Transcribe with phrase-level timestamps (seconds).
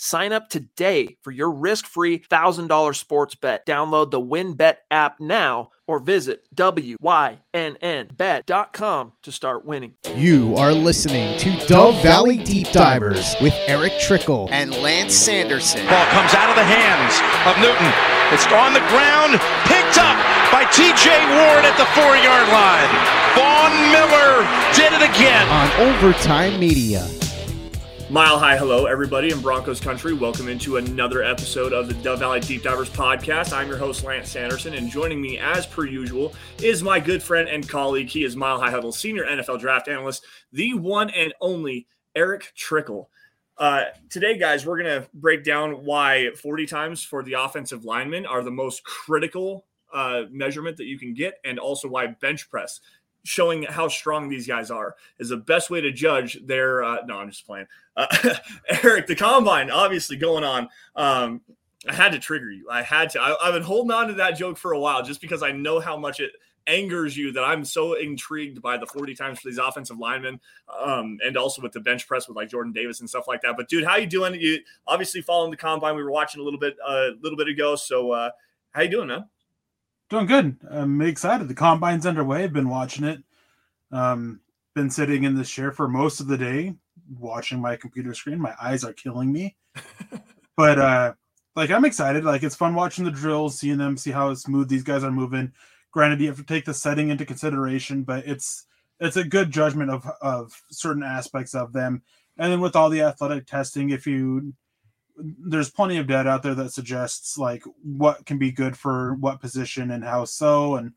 [0.00, 3.66] Sign up today for your risk-free $1,000 sports bet.
[3.66, 7.42] Download the WynnBET app now or visit wynnbet.com
[9.24, 9.94] to start winning.
[10.14, 14.48] You are listening to Dove Valley Deep Divers with Erick Trickel.
[14.52, 15.84] and Lance Sanderson.
[15.88, 17.18] Ball comes out of the hands
[17.50, 17.92] of Newton.
[18.30, 19.32] It's on the ground,
[19.66, 20.14] picked up
[20.54, 22.86] by TJ Ward at the four yard line.
[23.34, 24.46] Von Miller
[24.78, 25.48] did it again.
[25.48, 27.17] on Overtime Media.
[28.10, 30.14] Mile high hello, everybody in Broncos country.
[30.14, 33.52] Welcome into another episode of the Dove Valley Deep Divers podcast.
[33.52, 36.32] I'm your host, Lance Sanderson, and joining me, as per usual,
[36.62, 38.08] is my good friend and colleague.
[38.08, 43.10] He is Mile High Huddle senior NFL draft analyst, the one and only Erick Trickel.
[43.58, 48.24] Uh, today, guys, we're going to break down why 40 times for the offensive linemen
[48.24, 52.80] are the most critical uh, measurement that you can get, and also why bench press
[53.24, 57.18] showing how strong these guys are is the best way to judge their uh, no
[57.18, 57.66] i'm just playing
[57.98, 58.34] uh,
[58.82, 61.40] erick the combine obviously going on um,
[61.88, 64.38] i had to trigger you i had to I, i've been holding on to that
[64.38, 66.32] joke for a while just because i know how much it
[66.66, 70.38] angers you that i'm so intrigued by the 40 times for these offensive linemen
[70.80, 73.54] um, and also with the bench press with like jordan davis and stuff like that
[73.56, 76.60] but dude how you doing you obviously following the combine we were watching a little
[76.60, 78.30] bit a uh, little bit ago so uh,
[78.72, 79.24] how you doing man
[80.08, 80.56] Doing good.
[80.70, 81.48] I'm excited.
[81.48, 82.44] The combine's underway.
[82.44, 83.22] I've been watching it.
[83.92, 84.40] Um,
[84.74, 86.74] been sitting in this chair for most of the day,
[87.18, 88.40] watching my computer screen.
[88.40, 89.56] My eyes are killing me.
[90.56, 91.14] but uh,
[91.56, 92.24] like I'm excited.
[92.24, 95.52] Like it's fun watching the drills, seeing them, see how smooth these guys are moving.
[95.90, 98.66] Granted, you have to take the setting into consideration, but it's
[99.00, 102.02] it's a good judgment of of certain aspects of them.
[102.36, 104.52] And then with all the athletic testing, if you
[105.18, 109.40] there's plenty of data out there that suggests like what can be good for what
[109.40, 110.76] position and how so.
[110.76, 110.92] And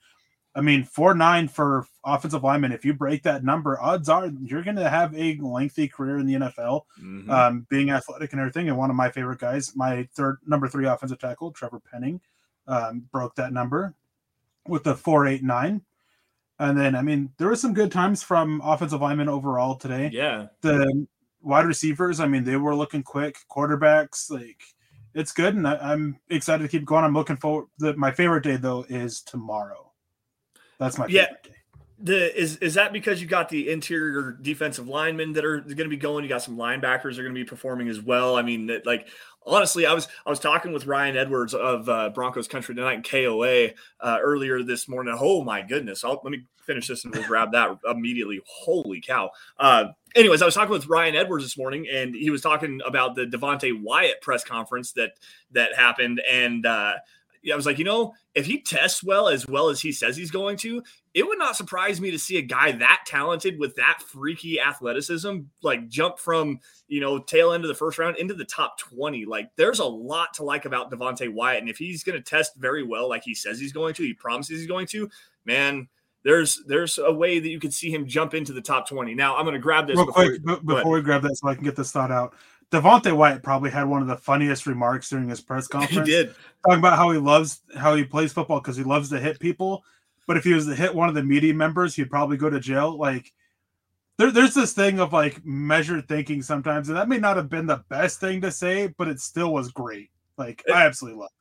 [0.53, 2.72] I mean, four nine for offensive lineman.
[2.73, 6.25] If you break that number, odds are you're going to have a lengthy career in
[6.25, 7.29] the NFL, Mhm.
[7.29, 8.67] um, being athletic and everything.
[8.67, 12.19] And one of my favorite guys, my third number three offensive tackle, Trevor Penning,
[12.67, 13.95] um, broke that number
[14.67, 15.81] with the four eight nine.
[16.59, 20.47] And then, I mean, there were some good times from offensive linemen overall today yeah
[20.62, 21.07] the
[21.41, 23.38] wide receivers, I mean, they were looking quick.
[23.50, 24.62] Quarterbacks, like
[25.16, 27.03] it's good, and I, I'm excited to keep going.
[27.03, 27.68] I'm looking forward.
[27.79, 29.91] The, my favorite day though is tomorrow.
[30.81, 31.28] That's my Yeah.
[32.03, 35.88] The is is that because you got the interior defensive linemen that are going to
[35.88, 36.24] be going?
[36.24, 38.36] You got some linebackers that are going to be performing as well.
[38.36, 39.08] I mean, that like
[39.46, 43.03] honestly, I was I was talking with Ryan Edwards of uh, Broncos Country tonight in
[43.03, 43.68] KOA
[44.00, 45.16] uh, earlier this morning.
[45.16, 46.03] Oh my goodness!
[46.03, 48.42] I'll, let me finish this and we'll grab that immediately.
[48.48, 49.30] Holy cow!
[49.59, 53.13] Uh, anyways, I was talking with Ryan Edwards this morning, and he was talking about
[53.13, 55.12] the Devonte Wyatt press conference that
[55.52, 56.94] that happened, and uh,
[57.52, 60.31] I was like, you know, if he tests well as well as he says he's
[60.31, 64.02] going to, it would not surprise me to see a guy that talented with that
[64.02, 68.46] freaky athleticism like jump from you know tail end of the first round into the
[68.46, 72.18] top 20 like there's a lot to like about Devonte Wyatt and if he's going
[72.18, 75.09] to test very well like he says he's going to he promises he's going to
[75.46, 75.88] man
[76.24, 79.35] there's there's a way that you could see him jump into the top 20 now
[79.35, 81.56] i'm going to grab this Real before quick, b- before we grab that, so I
[81.56, 82.35] can get this thought out.
[82.71, 86.07] Devonte Wyatt probably had one of the funniest remarks during his press conference.
[86.07, 89.19] he did talking about how he loves how he plays football because he loves to
[89.19, 89.83] hit people.
[90.27, 92.59] But if he was to hit one of the media members, he'd probably go to
[92.59, 92.97] jail.
[92.97, 93.33] Like
[94.17, 97.65] there, there's this thing of like measured thinking sometimes, and that may not have been
[97.65, 100.09] the best thing to say, but it still was great.
[100.38, 101.41] Like I absolutely love it.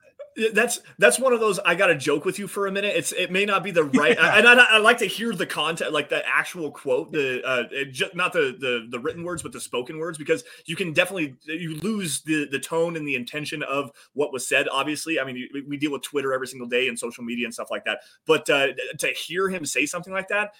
[0.54, 2.94] That's that's one of those i gotta joke with you for a minute.
[2.96, 4.38] It's it may not be the right Yeah.
[4.38, 7.64] and I, I, like to hear the content like the actual quote the uh
[8.14, 11.76] not the, the the written words but the spoken words because you can definitely you
[11.76, 15.18] lose the the tone and the intention of what was said obviously.
[15.20, 17.70] I mean you, we deal with twitter every single day and social media and stuff
[17.70, 18.00] like that.
[18.26, 18.68] But uh
[18.98, 20.52] to hear him say something like that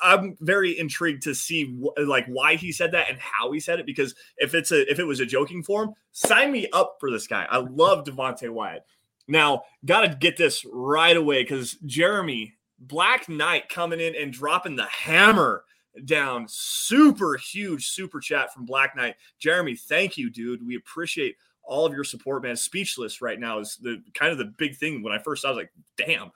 [0.00, 3.60] I, i'm very intrigued to see wh- like why he said that and how he
[3.60, 6.96] said it because if it's a if it was a joking form sign me up
[7.00, 7.46] for this guy.
[7.50, 8.84] I love devonte wyatt
[9.28, 14.76] now, got to get this right away because Jeremy Black Knight coming in and dropping
[14.76, 15.64] the hammer
[16.04, 16.46] down.
[16.48, 19.16] Super huge super chat from Black Knight.
[19.38, 20.66] Jeremy, thank you, dude.
[20.66, 22.56] We appreciate all of your support, man.
[22.56, 25.02] Speechless right now is the kind of the big thing.
[25.02, 26.32] When I first saw, I was like, damn.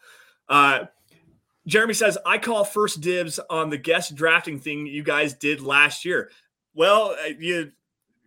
[0.49, 0.85] Uh,
[1.67, 6.05] Jeremy says, I call first dibs on the guest drafting thing you guys did last
[6.05, 6.31] year.
[6.75, 7.73] Well, uh, you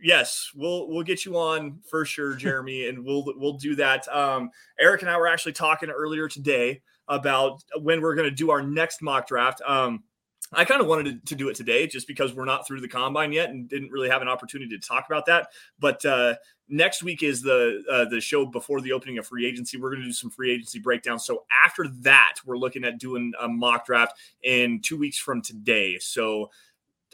[0.01, 4.07] yes, we'll we'll get you on for sure, Jeremy, and we'll we'll do that.
[4.07, 8.51] Um, Erick and I were actually talking earlier today about when we're going to do
[8.51, 9.61] our next mock draft.
[9.65, 10.03] Um,
[10.51, 13.31] I kind of wanted to, do it today just because we're not through the combine
[13.31, 15.49] yet and didn't really have an opportunity to talk about that.
[15.79, 16.35] But uh,
[16.67, 19.77] next week is the uh, the show before the opening of free agency.
[19.77, 21.19] We're going to do some free agency breakdown.
[21.19, 24.13] So after that, we're looking at doing a mock draft
[24.43, 25.99] in two weeks from today.
[25.99, 26.49] So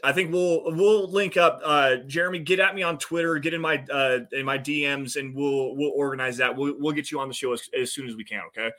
[0.06, 1.60] I think we'll we'll link up.
[1.64, 5.34] Uh, Jeremy, get at me on Twitter, get in my uh, in my DMs, and
[5.34, 6.56] we'll we'll organize that.
[6.56, 8.42] We'll we'll get you on the show as, as soon as we can.
[8.46, 8.70] Okay.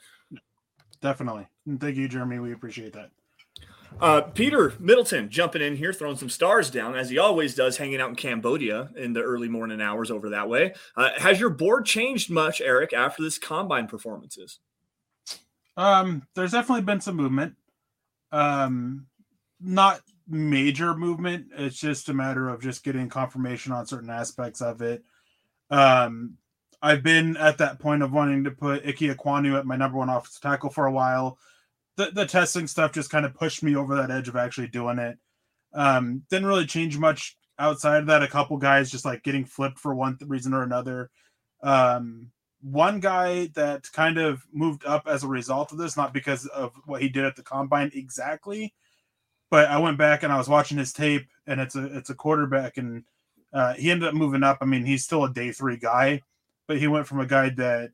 [1.01, 1.45] Definitely.
[1.79, 2.39] Thank you, Jeremy.
[2.39, 3.11] We appreciate that.
[3.99, 7.99] Uh, Peter Middleton jumping in here, throwing some stars down as he always does, hanging
[7.99, 10.73] out in Cambodia in the early morning hours over that way.
[10.95, 14.59] Uh, has your board changed much, Erick, after this combine performances?
[15.75, 17.55] Um, there's definitely been some movement.
[18.31, 19.07] Um,
[19.59, 21.47] not major movement.
[21.57, 25.03] It's just a matter of just getting confirmation on certain aspects of it.
[25.69, 26.37] Um,
[26.81, 30.09] I've been at that point of wanting to put Ike Ekwonu at my number one
[30.09, 31.37] offensive tackle for a while
[31.97, 34.99] the, the testing stuff just kind of pushed me over that edge of actually doing
[34.99, 35.17] it.
[35.73, 38.23] Um, didn't really change much outside of that.
[38.23, 41.09] A couple guys just like getting flipped for one reason or another.
[41.61, 42.31] Um,
[42.61, 46.73] one guy that kind of moved up as a result of this, not because of
[46.85, 48.73] what he did at the combine exactly,
[49.49, 52.15] but I went back and I was watching his tape, and it's a it's a
[52.15, 53.03] quarterback, and
[53.53, 54.59] uh, he ended up moving up.
[54.61, 56.21] I mean, he's still a day three guy,
[56.67, 57.91] but he went from a guy that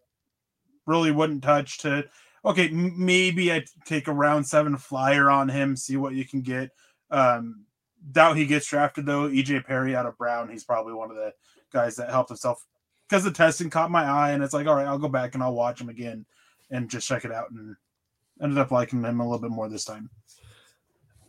[0.85, 2.05] really wouldn't touch to
[2.45, 6.71] okay, maybe I take a round seven flyer on him, see what you can get.
[7.09, 7.65] Um,
[8.11, 9.29] doubt he gets drafted though.
[9.29, 11.33] EJ Perry out of Brown, he's probably one of the
[11.71, 12.65] guys that helped himself
[13.07, 15.43] because the testing caught my eye, and it's like, all right, I'll go back and
[15.43, 16.25] I'll watch him again
[16.69, 17.75] and just check it out, and
[18.41, 20.09] ended up liking him a little bit more this time.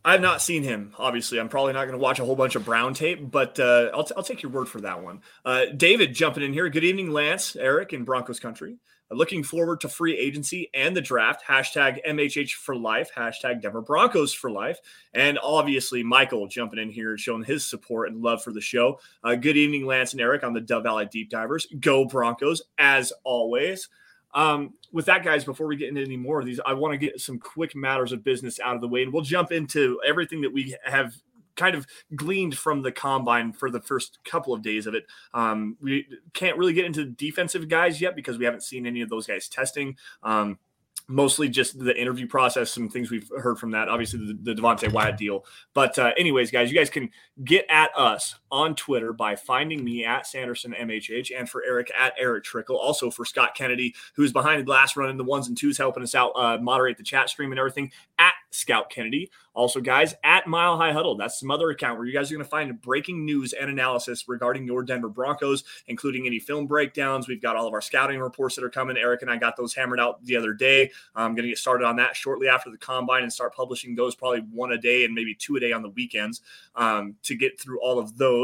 [0.04, 0.92] I've not seen him.
[0.98, 3.90] Obviously, I'm probably not going to watch a whole bunch of Brown tape, but uh,
[3.94, 5.22] I'll, t- I'll take your word for that one.
[5.44, 6.68] Uh, David jumping in here.
[6.68, 8.76] Good evening, Lance, Erick, in Broncos country.
[9.10, 11.44] Looking forward to free agency and the draft.
[11.46, 13.10] Hashtag MHH for life.
[13.16, 14.78] Hashtag Denver Broncos for life.
[15.12, 18.98] And obviously, Michael jumping in here, showing his support and love for the show.
[19.22, 21.66] Uh, good evening, Lance and Erick on the Dove Valley Deep Divers.
[21.80, 23.88] Go Broncos, as always.
[24.34, 26.98] Um, with that, guys, before we get into any more of these, I want to
[26.98, 30.40] get some quick matters of business out of the way, and we'll jump into everything
[30.42, 31.14] that we have
[31.56, 31.86] kind of
[32.16, 35.04] gleaned from the combine for the first couple of days of it.
[35.32, 39.08] Um, we can't really get into defensive guys yet because we haven't seen any of
[39.08, 39.96] those guys testing.
[40.22, 40.58] Um,
[41.06, 43.88] mostly just the interview process, some things we've heard from that.
[43.88, 45.44] Obviously, the, the Devonte Wyatt deal.
[45.74, 47.10] But, uh, anyways, guys, you guys can
[47.44, 52.14] get at us on Twitter by finding me at Sanderson MHH and for Erick at
[52.16, 52.76] Erick Trickel.
[52.76, 56.14] Also for Scott Kennedy, who's behind the glass running the ones and twos, helping us
[56.14, 57.90] out, uh, moderate the chat stream and everything
[58.20, 59.28] at Scout Kennedy.
[59.54, 62.44] Also, guys, at Mile High Huddle, that's some other account where you guys are going
[62.44, 67.28] to find breaking news and analysis regarding your Denver Broncos, including any film breakdowns.
[67.28, 68.96] We've got all of our scouting reports that are coming.
[68.96, 70.90] Eric and I got those hammered out the other day.
[71.14, 74.14] I'm going to get started on that shortly after the combine and start publishing those
[74.14, 76.40] probably one a day and maybe two a day on the weekends
[76.74, 78.43] um, to get through all of those.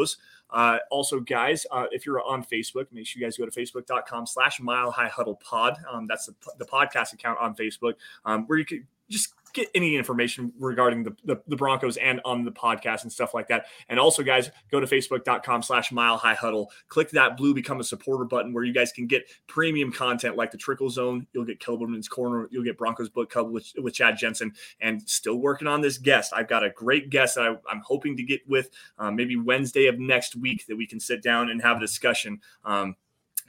[0.51, 4.27] Uh, also, guys, uh, if you're on Facebook, make sure you guys go to facebook.com
[4.27, 5.77] slash mile high huddle pod.
[5.91, 7.95] Um, that's the, the podcast account on Facebook
[8.25, 12.45] um, where you can just get any information regarding the, the, the, Broncos and on
[12.45, 13.67] the podcast and stuff like that.
[13.89, 16.71] And also, guys, go to facebook.com slash mile high huddle.
[16.89, 20.51] Click that blue become a supporter button where you guys can get premium content like
[20.51, 21.27] the Trickel zone.
[21.33, 22.49] You'll get Kelberman's corner.
[22.51, 24.53] You'll get Broncos book club with, with Chad Jensen.
[24.81, 26.33] And still working on this guest.
[26.35, 29.87] I've got a great guest that I, am hoping to get with um, maybe Wednesday
[29.87, 32.41] of next week that we can sit down and have a discussion.
[32.65, 32.97] Um,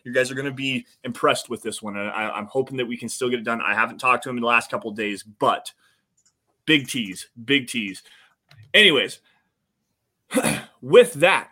[0.04, 1.98] you guys are going to be impressed with this one.
[1.98, 3.62] I, am hoping that we can still get it done.
[3.62, 5.72] I haven't talked to him in the last couple days, but
[6.72, 8.02] Big tease, big tease.
[8.74, 9.20] Anyways,
[10.82, 11.50] with that,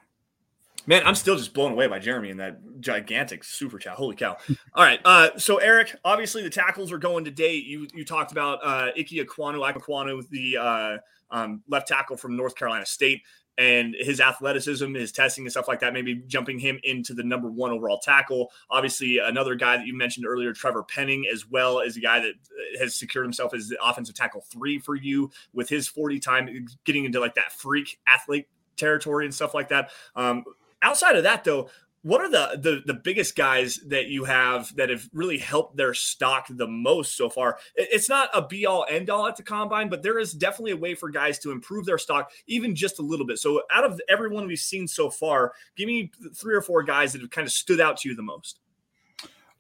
[0.88, 3.96] man, I'm still just blown away by Jeremy and that gigantic super chat.
[3.96, 4.38] Holy cow!
[4.74, 7.56] All right, uh, so Erick, obviously the tackles are going today.
[7.56, 10.98] You you talked about uh, Ike Ekwonu, Ekwonu, the uh,
[11.32, 13.22] um, left tackle from North Carolina State
[13.58, 17.50] and his athleticism, his testing and stuff like that, maybe jumping him into the number
[17.50, 18.52] one overall tackle.
[18.70, 22.32] Obviously, another guy that you mentioned earlier, Trevor Penning, as well as a guy that
[22.32, 26.68] uh, has secured himself as the offensive tackle three for you with his 40 time,
[26.86, 29.92] getting into like that freak athlete territory and stuff like that.
[30.16, 30.46] Um,
[30.82, 31.70] outside of that, though,
[32.02, 35.94] what are the, the the biggest guys that you have that have really helped their
[35.94, 37.58] stock the most so far?
[37.76, 40.78] It's not a be all end all at the combine but there is definitely a
[40.78, 43.38] way for guys to improve their stock even just a little bit.
[43.40, 47.22] So out of everyone we've seen so far give me three or four guys that
[47.22, 48.60] have kind of stood out to you the most.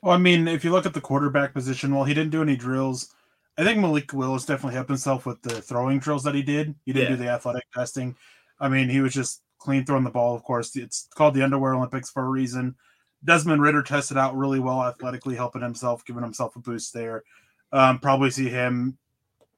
[0.01, 2.55] Well i mean if you look at the quarterback position well he didn't do any
[2.55, 3.13] drills.
[3.57, 6.73] I think malik willis definitely helped himself with the throwing drills that he did.
[6.85, 7.17] He didn't yeah.
[7.17, 8.15] do the athletic testing.
[8.61, 10.75] I mean he was just clean throwing the ball, of course.
[10.75, 12.75] It's called the Underwear Olympics for a reason.
[13.23, 17.23] Desmond Ridder tested out really well athletically, helping himself, giving himself a boost there.
[17.71, 18.97] Um, probably see him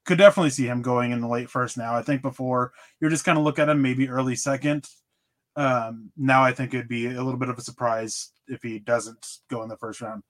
[0.05, 1.95] could definitely see him going in the late first now.
[1.95, 4.87] I think before you're just kind of look at him maybe early second.
[5.55, 9.25] Um, now I think it'd be a little bit of a surprise if he doesn't
[9.49, 10.23] go in the first round.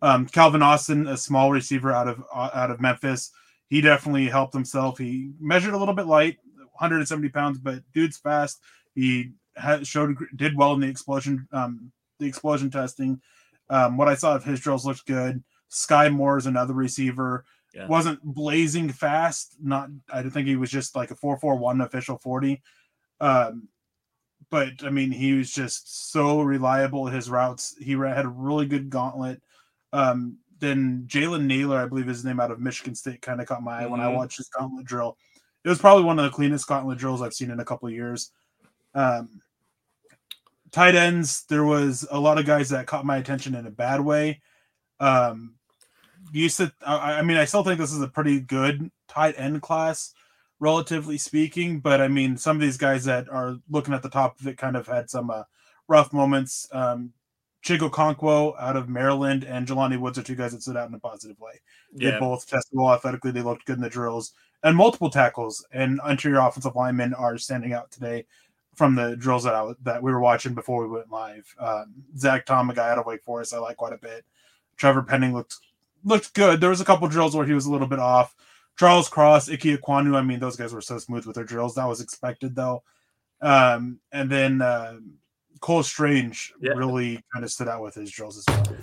[0.00, 3.30] Um, Calvin Austin, a small receiver out of uh, out of Memphis,
[3.68, 4.98] he definitely helped himself.
[4.98, 8.60] He measured a little bit light, 170 pounds, but dude's fast.
[8.94, 13.20] He had, showed did well in the explosion um, the explosion testing.
[13.68, 15.42] Um, what I saw of his drills looked good.
[15.70, 17.44] Skyy Moore is another receiver.
[17.74, 17.86] Yeah.
[17.86, 19.56] Wasn't blazing fast.
[19.62, 22.62] Not I think he was just like a 441 official 40.
[23.20, 23.68] Um,
[24.50, 27.74] but I mean, he was just so reliable his routes.
[27.80, 29.42] He had a really good gauntlet.
[29.94, 33.62] Um, then Jalen Nailor, I believe his name out of Michigan State, kind of caught
[33.62, 33.92] my eye mm-hmm.
[33.92, 34.16] when I mm-hmm.
[34.16, 35.16] watched his gauntlet drill.
[35.64, 38.30] It was probably one of the cleanest gauntlet drills I've seen in a couple years.
[38.94, 39.42] Um,
[40.70, 44.00] tight ends, there was a lot of guys that caught my attention in a bad
[44.00, 44.40] way.
[45.00, 45.54] Um,
[46.32, 49.62] you said, I, I mean, I still think this is a pretty good tight end
[49.62, 50.14] class,
[50.60, 51.80] relatively speaking.
[51.80, 54.56] But I mean, some of these guys that are looking at the top of it
[54.56, 55.44] kind of had some uh,
[55.88, 56.68] rough moments.
[56.72, 57.12] Um,
[57.64, 60.94] Chig Okonkwo out of Maryland and Jelani Woods are two guys that stood out in
[60.94, 61.60] a positive way.
[61.94, 62.12] Yeah.
[62.12, 63.30] They both tested well athletically.
[63.30, 64.32] They looked good in the drills
[64.62, 68.24] and multiple tackles and interior offensive linemen are standing out today
[68.74, 71.54] from the drills that I, that we were watching before we went live.
[71.58, 74.24] Um, Zach Tom, a guy out of Wake Forest, I like quite a bit.
[74.76, 75.56] Trevor Penning looked
[76.04, 76.60] looked good.
[76.60, 78.34] There was a couple drills where he was a little bit off.
[78.78, 81.74] Charles Cross, Ike Ekwonu, I mean, those guys were so smooth with their drills.
[81.74, 82.82] That was expected though.
[83.40, 84.96] Um, and then uh,
[85.60, 86.72] Cole Strange yeah.
[86.72, 88.76] really kind of stood out with his drills as well.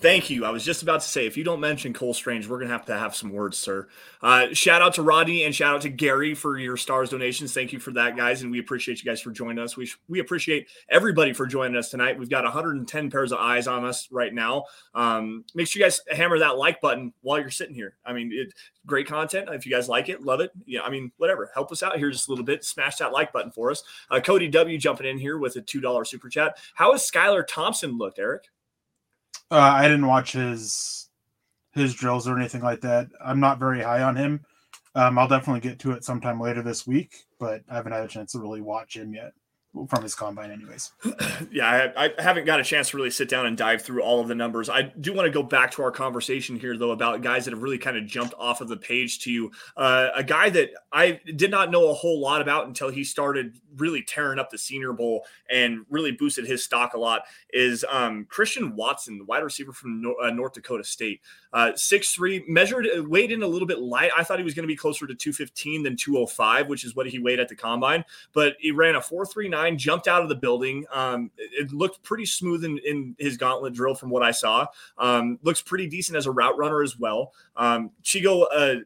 [0.00, 0.44] Thank you.
[0.44, 2.72] I was just about to say, if you don't mention Cole Strange, we're going to
[2.72, 3.88] have to have some words, sir.
[4.22, 7.52] Uh, shout out to Rodney and shout out to Gary for your stars donations.
[7.52, 8.42] Thank you for that, guys.
[8.42, 9.76] And we appreciate you guys for joining us.
[9.76, 12.16] We, we appreciate everybody for joining us tonight.
[12.16, 14.66] We've got 110 pairs of eyes on us right now.
[14.94, 17.96] Um, make sure you guys hammer that like button while you're sitting here.
[18.06, 18.54] I mean, it,
[18.86, 19.48] great content.
[19.50, 20.52] If you guys like it, love it.
[20.64, 21.50] Yeah, I mean, whatever.
[21.54, 22.64] Help us out here just a little bit.
[22.64, 23.82] Smash that like button for us.
[24.12, 26.56] Uh, Cody W jumping in here with a $2 super chat.
[26.76, 28.44] How has Skylar Thompson looked, Erick?
[29.50, 31.08] Uh, I didn't watch his
[31.72, 33.08] his drills or anything like that.
[33.24, 34.44] I'm not very high on him.
[34.94, 38.08] Um, I'll definitely get to it sometime later this week, but I haven't had a
[38.08, 39.32] chance to really watch him yet
[39.88, 40.92] from his combine, anyways.
[41.50, 44.20] yeah, I, I, haven't got a chance to really sit down and dive through all
[44.20, 44.68] of the numbers.
[44.68, 47.62] I do want to go back to our conversation here, though, about guys that have
[47.62, 49.52] really kind of jumped off of the page to you.
[49.76, 53.60] Uh, a guy that I did not know a whole lot about until he started
[53.76, 58.26] really tearing up the Senior Bowl and really boosted his stock a lot is um,
[58.28, 61.20] Christian Watson, the wide receiver from uh, North Dakota State.
[61.52, 64.10] Uh, six three, measured, uh, weighed in a little bit light.
[64.16, 67.06] I thought he was going to be closer to 215 than 205, which is what
[67.06, 68.04] he weighed at the combine.
[68.32, 70.84] But he ran a 439, jumped out of the building.
[70.92, 74.66] Um, it looked pretty smooth in, in, his gauntlet drill from what I saw.
[74.96, 77.32] Um, looks pretty decent as a route runner as well.
[77.56, 78.76] Um, Chigo uh,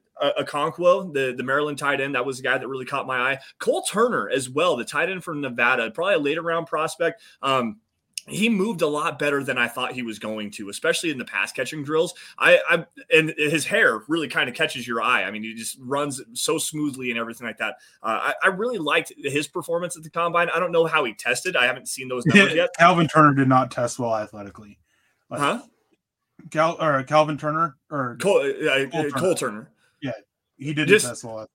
[0.40, 3.38] Okonkwo, the, the Maryland tight end, that was the guy that really caught my eye.
[3.58, 7.22] Cole Turner as well, the tight end from Nevada, probably a later round prospect.
[7.42, 7.80] Um,
[8.26, 11.24] he moved a lot better than I thought he was going to, especially in the
[11.24, 12.14] pass catching drills.
[12.38, 15.24] I, I and his hair really kind of catches your eye.
[15.24, 17.76] I mean, he just runs so smoothly and everything like that.
[18.02, 20.48] Uh, I, I, really liked his performance at the combine.
[20.54, 21.56] I don't know how he tested.
[21.56, 22.70] I haven't seen those numbers yet.
[22.78, 24.78] Calvin Turner did not test well athletically.
[25.30, 25.62] huh?
[26.50, 29.10] Cal or Calvin Turner or Cole, uh, Cole, Turner.
[29.10, 29.70] Cole Turner.
[30.00, 30.12] Yeah,
[30.56, 31.48] he didn't just, test well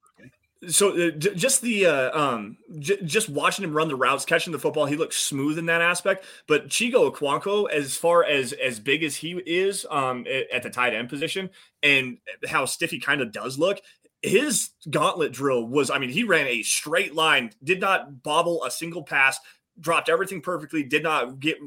[0.67, 4.53] so uh, j- just the uh, um j- just watching him run the routes, catching
[4.53, 6.25] the football, he looks smooth in that aspect.
[6.47, 10.93] But Chigo Okonkwo, as far as as big as he is um at the tight
[10.93, 11.49] end position,
[11.83, 13.79] and how stiff he kind of does look,
[14.23, 18.71] his gauntlet drill was i mean he ran a straight line did not bobble a
[18.71, 19.39] single pass
[19.79, 21.57] dropped everything perfectly, did not get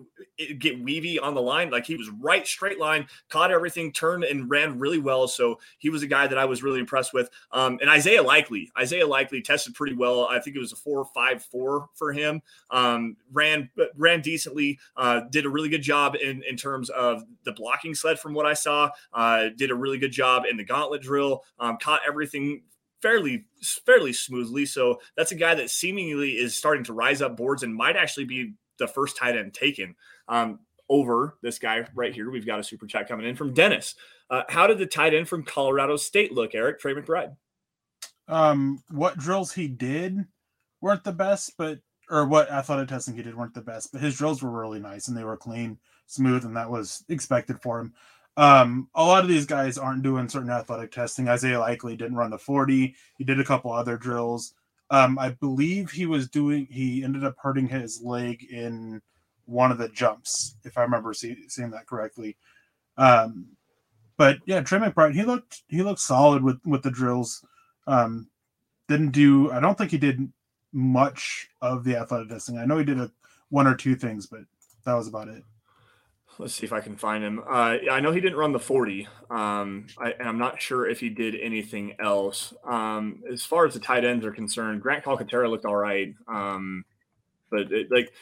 [0.58, 1.70] get weavy on the line.
[1.70, 5.28] Like he was right straight line, caught everything, turned and ran really well.
[5.28, 7.30] So he was a guy that I was really impressed with.
[7.52, 10.26] Um, and Isaiah Likely, Isaiah Likely tested pretty well.
[10.28, 12.42] I think it was a four five four for him.
[12.70, 14.78] Um, ran ran decently.
[14.96, 18.46] Uh, did a really good job in in terms of the blocking sled from what
[18.46, 18.90] I saw.
[19.12, 21.44] Uh, did a really good job in the gauntlet drill.
[21.58, 22.62] Um, caught everything
[23.02, 23.44] fairly
[23.86, 24.66] fairly smoothly.
[24.66, 28.24] So that's a guy that seemingly is starting to rise up boards and might actually
[28.24, 29.94] be the first tight end taken
[30.28, 32.30] um, over this guy right here.
[32.30, 33.94] We've got a super chat coming in from Dennis.
[34.28, 37.36] Uh, how did the tight end from Colorado State look, Erick Trey McBride?
[38.28, 40.24] Um, what drills he did
[40.80, 41.80] weren't the best, but
[42.10, 45.08] or what athletic testing he did weren't the best, but his drills were really nice
[45.08, 47.94] and they were clean, smooth, and that was expected for him.
[48.36, 51.28] Um, a lot of these guys aren't doing certain athletic testing.
[51.28, 52.94] Isaiah Likely didn't run the 40.
[53.18, 54.54] He did a couple other drills.
[54.90, 59.00] Um, I believe he was doing, he ended up hurting his leg in
[59.44, 62.36] one of the jumps, if I remember see, seeing that correctly.
[62.96, 63.46] Um,
[64.16, 67.44] but yeah, Trey McBride, he looked, he looked solid with, with the drills.
[67.86, 68.28] Um,
[68.88, 69.50] didn't do.
[69.52, 70.32] I don't think he did
[70.72, 72.58] much of the athletic testing.
[72.58, 73.10] I know he did a
[73.48, 74.40] one or two things, but
[74.84, 75.44] that was about it.
[76.40, 77.40] Let's see if I can find him.
[77.40, 80.98] Uh, I know he didn't run the 40, um, I, and I'm not sure if
[80.98, 82.54] he did anything else.
[82.64, 86.14] Um, as far as the tight ends are concerned, Grant Calcaterra looked all right.
[86.26, 86.84] Um,
[87.50, 88.12] but it, like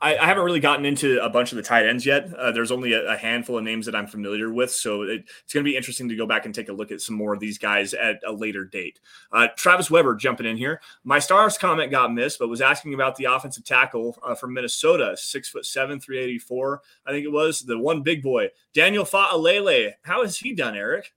[0.00, 2.32] I, I, haven't really gotten into a bunch of the tight ends yet.
[2.34, 5.52] Uh, there's only a, a, handful of names that I'm familiar with, so it, it's
[5.52, 7.40] going to be interesting to go back and take a look at some more of
[7.40, 9.00] these guys at a later date.
[9.32, 10.80] Uh, Travis Weber jumping in here.
[11.02, 15.16] My stars comment got missed, but was asking about the offensive tackle uh, from Minnesota,
[15.16, 16.82] six foot seven, 384.
[17.06, 19.94] I think it was the one big boy, Daniel Fa'alele.
[20.02, 21.12] How has he done, Erick?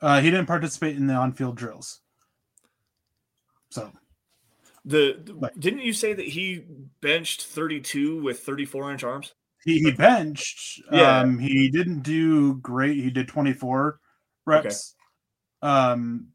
[0.00, 2.00] Uh, he didn't participate in the on-field drills,
[3.68, 3.92] so
[4.84, 6.64] the, the didn't you say that he
[7.00, 9.34] benched 32 with 34 inch arms?
[9.64, 10.80] He, he benched.
[10.90, 11.20] Yeah.
[11.20, 12.96] Um, he didn't do great.
[12.96, 14.00] He did 24
[14.46, 14.94] reps.
[15.62, 15.70] Okay.
[15.70, 16.28] Um,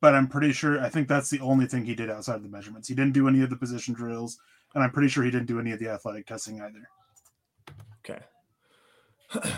[0.00, 2.48] but I'm pretty sure I think that's the only thing he did outside of the
[2.48, 2.88] measurements.
[2.88, 4.38] He didn't do any of the position drills,
[4.74, 6.88] and I'm pretty sure he didn't do any of the athletic testing either.
[8.04, 8.22] Okay.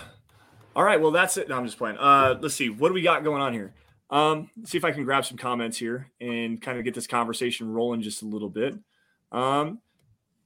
[0.76, 1.00] All right.
[1.00, 1.48] Well, that's it.
[1.48, 1.98] No, I'm just playing.
[1.98, 2.70] Uh, let's see.
[2.70, 3.72] What do we got going on here?
[4.10, 7.72] Um, see if I can grab some comments here and kind of get this conversation
[7.72, 8.74] rolling just a little bit.
[9.30, 9.78] Um,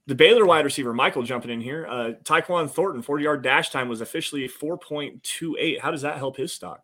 [0.07, 1.87] the Baylor wide receiver, Michael, jumping in here.
[1.87, 5.79] Uh, Tyquan Thornton, 40 yard dash time was officially 4.28.
[5.79, 6.83] How does that help his stock?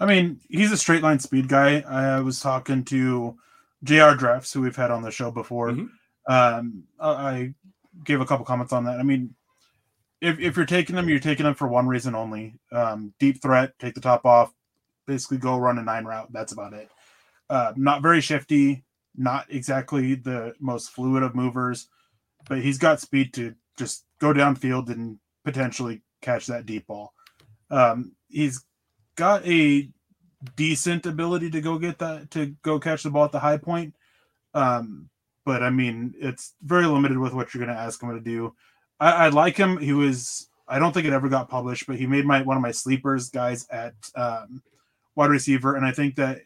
[0.00, 1.80] I mean, he's a straight line speed guy.
[1.80, 3.36] I was talking to
[3.84, 5.70] JR Drafts, who we've had on the show before.
[5.70, 6.32] Mm-hmm.
[6.32, 7.54] Um, I
[8.04, 8.98] gave a couple comments on that.
[8.98, 9.32] I mean,
[10.20, 13.78] if, if you're taking them, you're taking them for one reason only um, deep threat,
[13.78, 14.52] take the top off,
[15.06, 16.32] basically go run a nine route.
[16.32, 16.90] That's about it.
[17.50, 18.84] Uh, not very shifty,
[19.16, 21.88] not exactly the most fluid of movers,
[22.48, 27.12] but he's got speed to just go downfield and potentially catch that deep ball.
[27.70, 28.64] Um, he's
[29.16, 29.88] got a
[30.56, 33.94] decent ability to go get that to go catch the ball at the high point.
[34.54, 35.08] Um,
[35.44, 38.54] but I mean, it's very limited with what you're going to ask him to do.
[39.00, 39.78] I, I, like him.
[39.78, 42.62] He was, I don't think it ever got published, but he made my one of
[42.62, 44.62] my sleepers guys at um,
[45.14, 45.76] wide receiver.
[45.76, 46.42] And I think that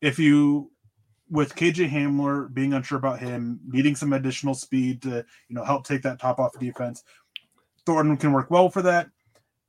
[0.00, 0.70] if you,
[1.30, 5.86] with KJ Hamler being unsure about him, needing some additional speed to, you know, help
[5.86, 7.04] take that top off defense,
[7.86, 9.08] Thornton can work well for that.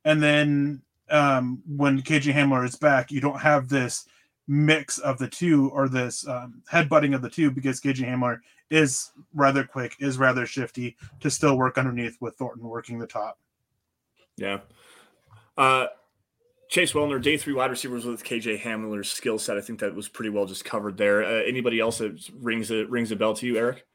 [0.05, 4.07] And then um, when KJ Hamler is back, you don't have this
[4.47, 9.11] mix of the two or this um, headbutting of the two because KJ Hamler is
[9.33, 13.37] rather quick, is rather shifty to still work underneath with Thornton working the top.
[14.37, 14.59] Yeah.
[15.57, 15.87] Uh,
[16.71, 19.57] Chase Wellner, day three wide receivers with KJ Hamler's skill set.
[19.57, 21.21] I think that was pretty well just covered there.
[21.21, 23.85] Uh, anybody else that rings a rings a bell to you, Eric?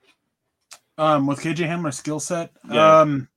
[0.98, 3.00] Um, with KJ Hamler's skill set, yeah.
[3.00, 3.28] um,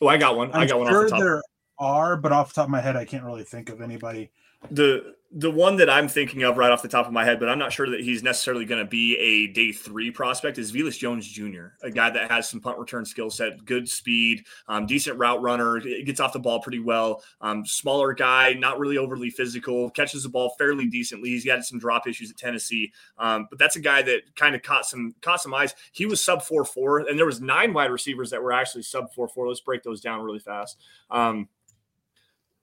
[0.00, 0.50] oh, I got one.
[0.52, 0.88] I'm i got one.
[0.88, 1.42] Sure, the there
[1.78, 4.32] are, but off the top of my head, I can't really think of anybody.
[4.70, 7.48] The the one that I'm thinking of right off the top of my head, but
[7.48, 10.98] I'm not sure that he's necessarily going to be a day three prospect, is Velus
[10.98, 15.18] Jones Jr., a guy that has some punt return skill set, good speed, um, decent
[15.18, 17.22] route runner, gets off the ball pretty well.
[17.40, 21.30] Um, smaller guy, not really overly physical, catches the ball fairly decently.
[21.30, 24.62] He's got some drop issues at Tennessee, um, but that's a guy that kind of
[24.62, 25.74] caught some caught some eyes.
[25.92, 29.12] He was sub four four, and there was nine wide receivers that were actually sub
[29.12, 29.48] four four.
[29.48, 30.78] Let's break those down really fast.
[31.10, 31.48] Um,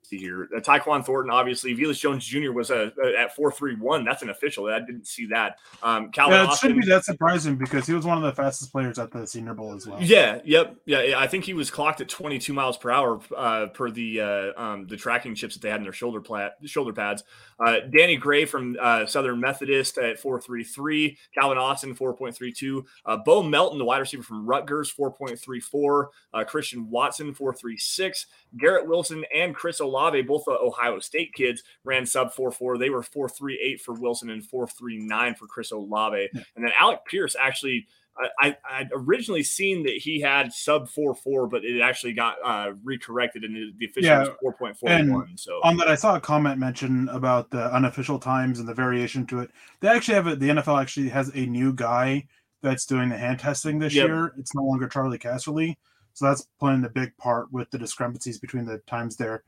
[0.05, 0.49] see here.
[0.55, 1.75] Uh, Tyquan Thornton, obviously.
[1.75, 2.51] Velus Jones Jr.
[2.51, 4.03] was a, a at four three one.
[4.03, 4.67] That's an official.
[4.67, 5.59] I didn't see that.
[5.81, 8.33] Um, Calvin yeah, it Austin, shouldn't be that surprising because he was one of the
[8.33, 10.01] fastest players at the Senior Bowl as well.
[10.01, 10.39] Yeah.
[10.43, 10.77] Yep.
[10.85, 11.01] Yeah.
[11.01, 11.19] yeah.
[11.19, 14.87] I think he was clocked at 22 miles per hour uh, per the uh, um,
[14.87, 17.23] the tracking chips that they had in their shoulder plat shoulder pads.
[17.59, 21.17] Uh, Danny Gray from uh, Southern Methodist at 4.33.
[21.33, 22.83] Calvin Austin 4.32.
[23.05, 26.07] Uh, Bo Melton, the wide receiver from Rutgers, 4.34.
[26.33, 28.25] Uh, Christian Watson 4.36.
[28.57, 32.77] Garrett Wilson and Chris Olave, both the Ohio State kids, ran sub 4 4.
[32.77, 36.29] They were 4.38 for Wilson and 4.39 for Chris Olave.
[36.33, 37.87] And then Alec Pierce actually–
[38.39, 42.73] I, I'd originally seen that he had sub four four, but it actually got uh,
[42.85, 44.19] recorrected and the official yeah.
[44.19, 45.35] was four point four one.
[45.37, 49.25] So on that, I saw a comment mention about the unofficial times and the variation
[49.27, 49.51] to it.
[49.79, 50.39] They actually have it.
[50.39, 52.27] The NFL actually has a new guy
[52.61, 54.07] that's doing the hand testing this yep.
[54.07, 54.33] year.
[54.37, 55.75] It's no longer Charley Casserly,
[56.13, 59.43] so that's playing a big part with the discrepancies between the times there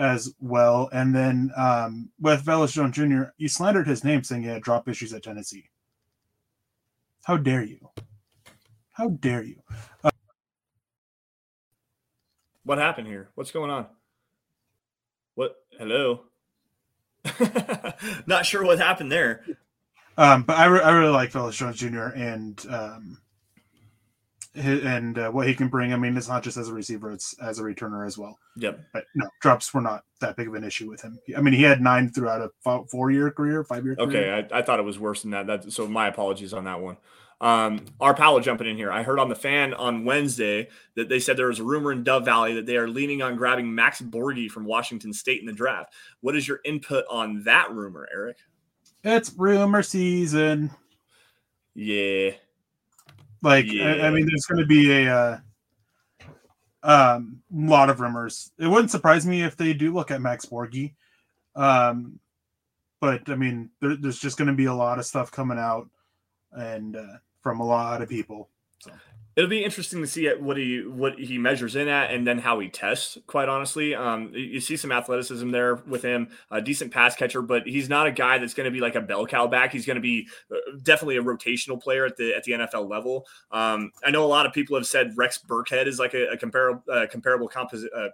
[0.00, 0.88] as well.
[0.92, 4.88] And then um, with Velus Jones Jr., you slandered his name saying he had drop
[4.88, 5.68] issues at Tennessee.
[7.24, 7.90] How dare you?
[8.92, 9.62] How dare you?
[10.02, 10.10] Uh,
[12.64, 13.28] what happened here?
[13.34, 13.86] What's going on?
[15.34, 15.56] What?
[15.78, 16.22] Hello?
[18.26, 19.44] Not sure what happened there.
[20.16, 22.06] Um, but I, re- I really like Velus Jones Jr.
[22.16, 23.18] and um,
[24.54, 25.92] and uh, what he can bring.
[25.92, 28.38] I mean, it's not just as a receiver; it's as a returner as well.
[28.56, 28.80] Yep.
[28.92, 31.18] But no, drops were not that big of an issue with him.
[31.36, 33.96] I mean, he had nine throughout a four-year career, five-year.
[33.98, 35.46] Okay, I, I, thought it was worse than that.
[35.46, 36.96] That so my apologies on that one.
[37.40, 38.92] Um, our Paolo jumping in here.
[38.92, 42.04] I heard on the fan on Wednesday that they said there was a rumor in
[42.04, 45.52] Dove Valley that they are leaning on grabbing Max Borghi from Washington State in the
[45.52, 45.94] draft.
[46.20, 48.36] What is your input on that rumor, Erick?
[49.02, 50.70] It's rumor season.
[51.74, 52.32] Yeah.
[53.42, 53.94] Like yeah.
[53.94, 55.38] I, I, mean, there's going to be a uh,
[56.82, 58.52] um, lot of rumors.
[58.58, 60.94] It wouldn't surprise me if they do look at Max Borghi.
[61.56, 62.18] Um,
[63.00, 65.88] but I mean, there, there's just going to be a lot of stuff coming out,
[66.52, 68.48] and uh, from a lot of people.
[68.80, 68.92] So.
[69.36, 72.58] It'll be interesting to see what he what he measures in at, and then how
[72.58, 73.16] he tests.
[73.28, 77.64] Quite honestly, um, you see some athleticism there with him, a decent pass catcher, but
[77.64, 79.70] he's not a guy that's going to be like a bell cow back.
[79.70, 83.24] He's going to be uh, definitely a rotational player at the at the NFL level.
[83.52, 86.36] Um, I know a lot of people have said Rex Burkhead is like a, a
[86.36, 87.92] comparable uh, comparable composite.
[87.96, 88.08] Uh,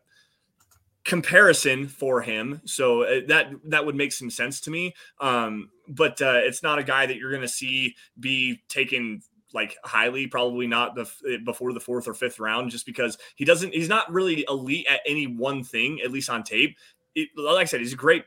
[1.04, 6.20] comparison for him so uh, that that would make some sense to me um, but
[6.20, 9.22] uh, it's not a guy that you're going to see be taken
[9.56, 13.44] like highly, probably not the eh, before the fourth or fifth round, just because he
[13.44, 13.74] doesn't.
[13.74, 16.76] He's not really elite at any one thing, at least on tape.
[17.14, 18.24] It, like I said, he's a great,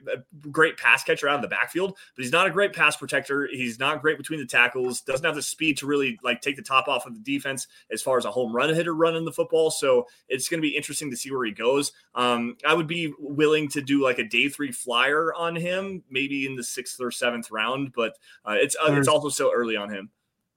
[0.50, 3.48] great pass catcher out of the backfield, but he's not a great pass protector.
[3.52, 5.02] He's not great between the tackles.
[5.02, 8.02] Doesn't have the speed to really like take the top off of the defense as
[8.02, 9.70] far as a home run hitter running the football.
[9.70, 11.92] So it's going to be interesting to see where he goes.
[12.16, 16.48] Um, I would be willing to do like a day three flyer on him, maybe
[16.48, 19.92] in the sixth or seventh round, but uh, it's uh, it's also so early on
[19.92, 20.10] him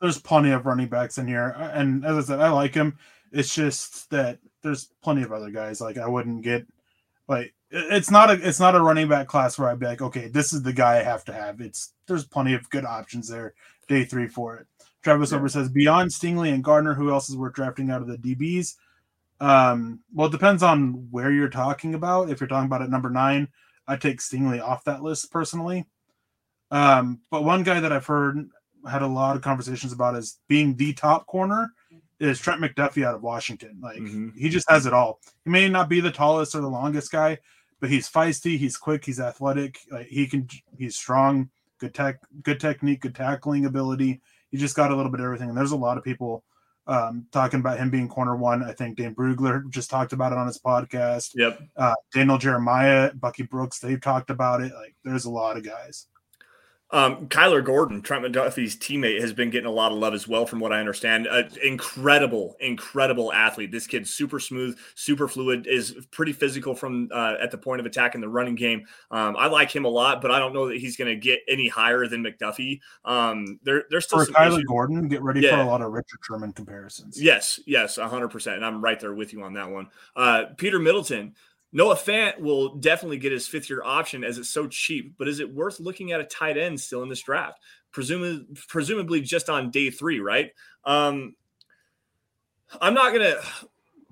[0.02, 2.98] there's plenty of running backs in here, and as I said, I like him.
[3.30, 5.80] It's just that there's plenty of other guys.
[5.80, 6.66] Like I wouldn't get
[7.28, 10.26] like it's not a it's not a running back class where I'd be like, okay,
[10.26, 11.60] this is the guy I have to have.
[11.60, 13.54] It's there's plenty of good options there.
[13.86, 14.66] Day three for it.
[15.04, 15.38] Travis yeah.
[15.38, 18.74] Over says beyond Stingley and Gardner, who else is worth drafting out of the DBs?
[19.40, 22.28] Um, well, it depends on where you're talking about.
[22.28, 23.48] If you're talking about at number nine,
[23.86, 25.86] I take Stingley off that list personally.
[26.72, 28.48] Um, but one guy that I've heard
[28.90, 31.72] had a lot of conversations about as being the top corner
[32.20, 33.78] is Trent McDuffie out of Washington.
[33.80, 34.30] Like mm-hmm.
[34.38, 35.20] he just has it all.
[35.44, 37.38] He may not be the tallest or the longest guy,
[37.80, 42.60] but he's feisty, he's quick, he's athletic, like he can he's strong, good tech, good
[42.60, 44.20] technique, good tackling ability.
[44.50, 45.48] He just got a little bit of everything.
[45.48, 46.44] And there's a lot of people
[46.86, 48.62] um, talking about him being corner one.
[48.62, 51.32] I think Dane Brugler just talked about it on his podcast.
[51.34, 51.60] Yep.
[51.76, 54.72] Uh, Daniel Jeremiah, Bucky Brooks, they've talked about it.
[54.74, 56.06] Like there's a lot of guys.
[56.92, 60.44] Um, Kyler Gordon, Trent McDuffie's teammate, has been getting a lot of love as well,
[60.44, 61.26] from what I understand.
[61.26, 63.72] Uh, incredible, incredible athlete.
[63.72, 67.86] This kid's super smooth, super fluid, is pretty physical from uh, at the point of
[67.86, 68.84] attack in the running game.
[69.10, 71.40] Um, I like him a lot, but I don't know that he's going to get
[71.48, 72.80] any higher than McDuffie.
[73.04, 74.64] Um, there, there's still for Kyler issues.
[74.64, 75.08] Gordon.
[75.08, 75.56] Get ready yeah.
[75.56, 77.20] for a lot of Richard Sherman comparisons.
[77.20, 79.88] Yes, yes, hundred percent, and I'm right there with you on that one.
[80.14, 81.34] Uh, Peter Middleton.
[81.72, 85.40] Noah Fant will definitely get his fifth year option as it's so cheap, but is
[85.40, 87.58] it worth looking at a tight end still in this draft?
[87.90, 90.50] Presumably, presumably just on day three, right?
[90.84, 91.34] Um,
[92.80, 93.36] I'm not gonna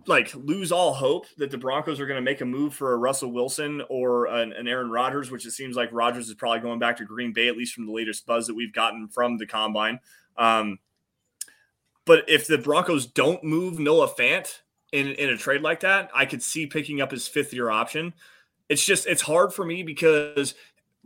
[0.06, 2.96] like lose all hope that the Broncos are going to make a move for a
[2.96, 6.78] Russell Wilson or an, an, Aaron Rodgers, which it seems like Rodgers is probably going
[6.78, 9.46] back to Green Bay, at least from the latest buzz that we've gotten from the
[9.46, 10.00] combine.
[10.36, 10.78] Um,
[12.04, 14.60] but if the Broncos don't move Noah Fant,
[14.92, 18.14] in in a trade like that, I could see picking up his fifth year option.
[18.68, 20.54] It's just it's hard for me because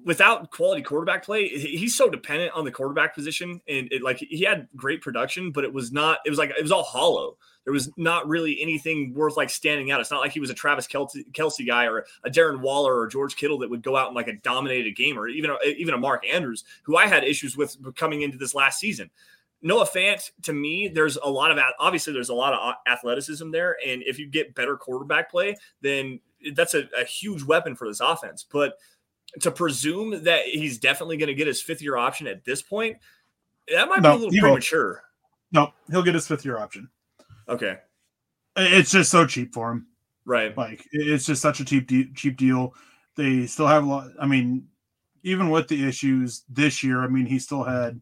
[0.03, 4.43] without quality quarterback play, he's so dependent on the quarterback position, and it, like he
[4.43, 6.19] had great production, but it was not.
[6.25, 7.37] It was like it was all hollow.
[7.65, 10.01] There was not really anything worth like standing out.
[10.01, 13.07] It's not like he was a Travis Kelsey, Kelce guy or a Darren Waller or
[13.07, 15.95] George Kittle that would go out and like a dominated game, or even a, even
[15.95, 19.11] a Mark Andrews, who I had issues with coming into this last season.
[19.65, 23.79] Noah Fant, to me, there's a lot of obviously there's a lot of athleticism there,
[23.85, 26.21] and if you get better quarterback play, then
[26.53, 28.45] that's a, a huge weapon for this offense.
[28.49, 28.75] But
[29.41, 32.99] to presume that he's definitely going to get his fifth year option at this point,
[33.73, 35.03] that might no, be a little premature.
[35.51, 36.91] No, he'll get his fifth year option.
[37.49, 37.79] Okay,
[38.57, 39.87] it's just so cheap for him.
[40.27, 42.75] Right, like it's just such a cheap de- cheap deal.
[43.17, 44.11] They still have a lot.
[44.21, 44.69] I mean,
[45.23, 47.99] even with the issues this year, I mean, he still had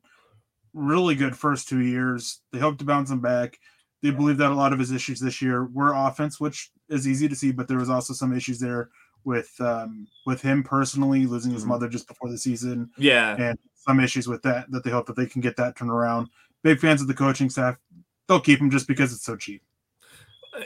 [0.75, 2.41] really good first two years.
[2.53, 3.59] They hope to bounce him back.
[4.03, 7.29] They believe that a lot of his issues this year were offense, which is easy
[7.29, 8.91] to see, but there was also some issues there
[9.25, 11.71] with um, with him personally losing his mm-hmm.
[11.71, 12.91] mother just before the season.
[12.99, 15.91] Yeah, and some issues with that that they hope that they can get that turned
[15.91, 16.29] around.
[16.63, 17.77] Big fans of the coaching staff.
[18.29, 19.63] They'll keep him just because it's so cheap.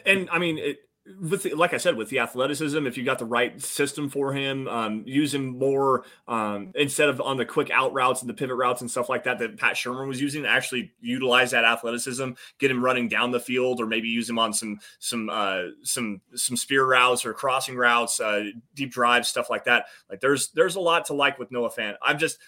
[0.05, 0.86] And I mean, it,
[1.21, 4.33] with the, like I said, with the athleticism, if you got the right system for
[4.33, 8.35] him, um, use him more um, instead of on the quick out routes and the
[8.35, 12.31] pivot routes and stuff like that that Pat Shurmur was using, actually utilize that athleticism,
[12.59, 16.21] get him running down the field, or maybe use him on some some uh, some
[16.35, 19.87] some spear routes or crossing routes, uh, deep drives, stuff like that.
[20.11, 21.95] Like there's there's a lot to like with Noah Fan.
[22.03, 22.38] I'm just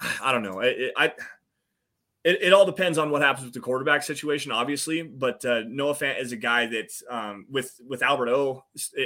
[0.22, 0.60] I don't know.
[0.60, 1.12] I, I
[2.26, 5.02] it, it, all depends on what happens with the quarterback situation, obviously.
[5.02, 8.64] But uh, Noah Fant is a guy that, um, with with Albert O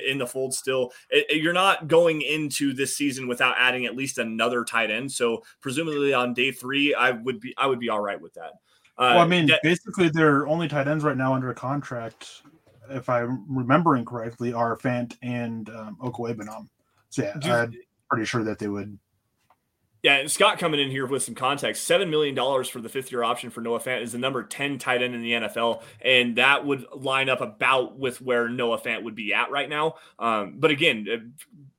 [0.08, 4.16] in the fold still, it, you're not going into this season without adding at least
[4.16, 5.12] another tight end.
[5.12, 8.52] So presumably on day three, I would be I would be all right with that.
[8.96, 12.42] Uh, well, I mean, that, basically, their only tight ends right now under contract,
[12.88, 16.68] if I'm remembering correctly, are Fant and um, Okwuegbunam.
[17.10, 17.74] So yeah, do, I'm
[18.08, 18.98] pretty sure that they would
[20.02, 21.84] yeah, Scott coming in here with some context.
[21.84, 24.78] Seven million dollars for the fifth year option for Noah Fant is the number ten
[24.78, 29.02] tight end in the NFL, and that would line up about with where Noah Fant
[29.02, 29.96] would be at right now.
[30.18, 31.34] Um, but again,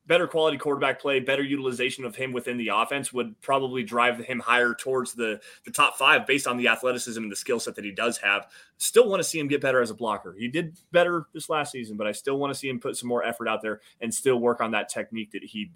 [0.06, 4.40] better quality quarterback play, better utilization of him within the offense would probably drive him
[4.40, 7.86] higher towards the the top five based on the athleticism and the skill set that
[7.86, 8.48] he does have.
[8.78, 10.36] Still want to see him get better as a blocker.
[10.38, 13.10] He did better this last season, but I still want to see him put some
[13.10, 15.72] more effort out there and still work on that technique that he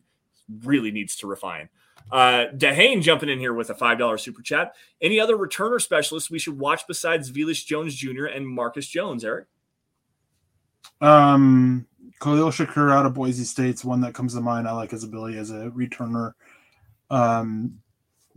[0.64, 1.70] really needs to refine.
[2.12, 4.76] Uh, Dehane jumping in here with a $5 super chat.
[5.02, 8.26] Any other returner specialists we should watch besides Velus Jones Jr.
[8.26, 9.48] and Marcus Jones, Erick?
[11.02, 11.88] Um,
[12.22, 14.68] Khalil Shakir out of Boise State's one that comes to mind.
[14.68, 16.34] I like his ability as a returner.
[17.10, 17.80] Um,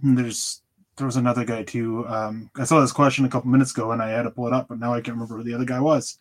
[0.02, 0.62] there's
[0.96, 2.06] there was another guy too.
[2.08, 4.52] Um, I saw this question a couple minutes ago and I had to pull it
[4.52, 6.18] up, but now I can't remember who the other guy was.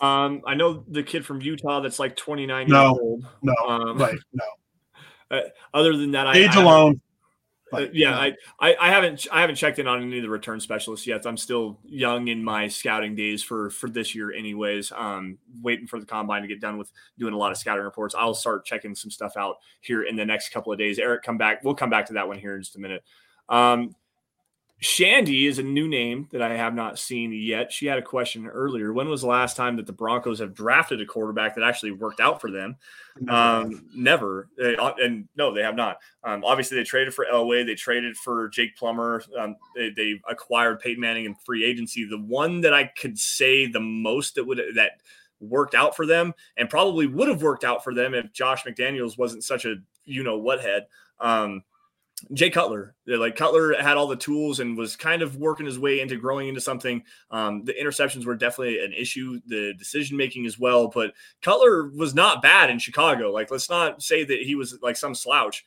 [0.00, 3.26] Um, I know the kid from Utah that's like 29 no, years old.
[3.42, 4.44] No, um, right, no.
[5.30, 5.40] Uh,
[5.74, 7.00] other than that, age I, alone.
[7.72, 10.30] I, uh, yeah, I, I, I haven't I haven't checked in on any of the
[10.30, 11.26] return specialists yet.
[11.26, 14.92] I'm still young in my scouting days for for this year, anyways.
[14.92, 18.14] Um, waiting for the combine to get done with doing a lot of scouting reports.
[18.16, 20.98] I'll start checking some stuff out here in the next couple of days.
[21.00, 21.64] Erick, come back.
[21.64, 23.02] We'll come back to that one here in just a minute.
[23.48, 23.96] Um,
[24.78, 27.72] Shandy is a new name that I have not seen yet.
[27.72, 28.92] She had a question earlier.
[28.92, 32.20] When was the last time that the Broncos have drafted a quarterback that actually worked
[32.20, 32.76] out for them?
[33.26, 34.48] Um, never.
[34.62, 35.98] Uh, and no, they have not.
[36.24, 37.64] Um, obviously, they traded for Elway.
[37.64, 39.22] They traded for Jake Plummer.
[39.38, 42.06] Um, they, they, acquired Peyton Manning in free agency.
[42.06, 45.00] The one that I could say the most that would that
[45.40, 49.16] worked out for them and probably would have worked out for them if Josh McDaniels
[49.16, 50.86] wasn't such a you know what head.
[52.32, 56.00] Jay Cutler, like Cutler had all the tools and was kind of working his way
[56.00, 57.02] into growing into something.
[57.30, 60.88] Um, the interceptions were definitely an issue, the decision making as well.
[60.88, 63.30] But Cutler was not bad in Chicago.
[63.30, 65.64] Like, let's not say that he was like some slouch.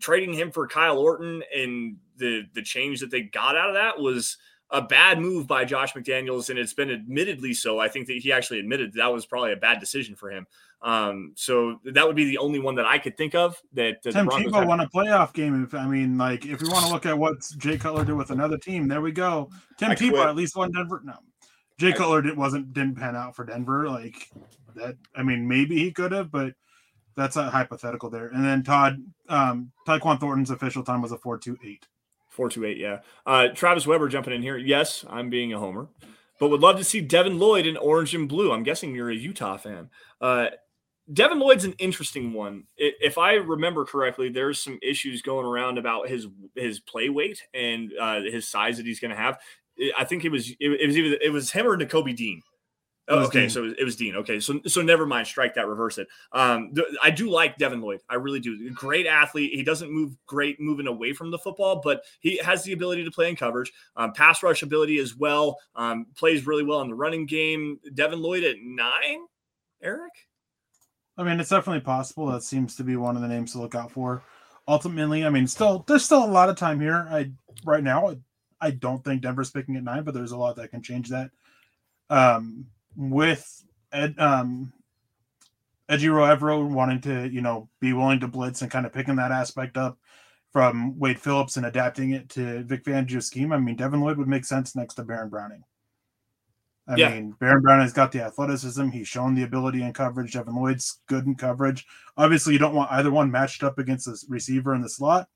[0.00, 4.00] Trading him for Kyle Orton and the the change that they got out of that
[4.00, 4.38] was
[4.70, 7.78] a bad move by Josh McDaniels, and it's been admittedly so.
[7.78, 10.46] I think that he actually admitted that, that was probably a bad decision for him.
[10.82, 14.02] Um, so that would be the only one that I could think of that.
[14.02, 15.62] Tim Tebow won a playoff game.
[15.62, 18.30] If I mean, like, if we want to look at what Jay Cutler did with
[18.30, 19.48] another team, there we go.
[19.78, 20.28] Tim I Tebow quit.
[20.28, 21.00] at least won Denver.
[21.04, 21.14] No,
[21.78, 23.88] Jay I, Cutler did, wasn't didn't pan out for Denver.
[23.88, 24.28] Like
[24.74, 24.96] that.
[25.14, 26.54] I mean, maybe he could have, but
[27.14, 28.26] that's a hypothetical there.
[28.26, 28.96] And then Todd,
[29.28, 31.86] um, Tyquan Thornton's official time was a four two eight.
[32.28, 33.00] Four two eight, yeah.
[33.24, 34.56] Uh, Travis Weber jumping in here.
[34.56, 35.86] Yes, I'm being a homer,
[36.40, 38.50] but would love to see Devin Lloyd in orange and blue.
[38.50, 39.90] I'm guessing you're a Utah fan.
[40.20, 40.46] Uh,
[41.12, 42.64] Devin Lloyd's an interesting one.
[42.76, 47.92] If I remember correctly, there's some issues going around about his his play weight and
[48.00, 49.38] uh, his size that he's going to have.
[49.98, 52.42] I think it was it, it was either it was him or Nakobe Dean.
[53.08, 53.50] Oh, okay, Dean.
[53.50, 54.14] so it was Dean.
[54.14, 55.26] Okay, so so never mind.
[55.26, 55.66] Strike that.
[55.66, 56.06] Reverse it.
[56.30, 58.00] Um, th- I do like Devin Lloyd.
[58.08, 58.70] I really do.
[58.70, 59.52] Great athlete.
[59.52, 63.10] He doesn't move great moving away from the football, but he has the ability to
[63.10, 63.72] play in coverage.
[63.96, 65.58] Um, pass rush ability as well.
[65.74, 67.80] Um, plays really well in the running game.
[67.94, 69.26] Devin Lloyd at nine.
[69.82, 70.12] Erick.
[71.16, 72.26] I mean, it's definitely possible.
[72.26, 74.22] That seems to be one of the names to look out for.
[74.66, 77.06] Ultimately, I mean, still there's still a lot of time here.
[77.10, 77.32] I
[77.64, 78.16] right now,
[78.60, 81.30] I, don't think Denver's picking at nine, but there's a lot that can change that.
[82.08, 84.72] Um, with Ed, um,
[85.88, 89.32] Ejiro Evero wanting to, you know, be willing to blitz and kind of picking that
[89.32, 89.98] aspect up
[90.52, 93.52] from Wade Phillips and adapting it to Vic Fangio's scheme.
[93.52, 95.64] I mean, Devin Lloyd would make sense next to Baron Browning.
[96.88, 97.10] I yeah.
[97.10, 98.88] mean, Baron Brown has got the athleticism.
[98.88, 100.32] He's shown the ability in coverage.
[100.32, 101.86] Devin Lloyd's good in coverage.
[102.16, 105.28] Obviously, you don't want either one matched up against the receiver in the slot,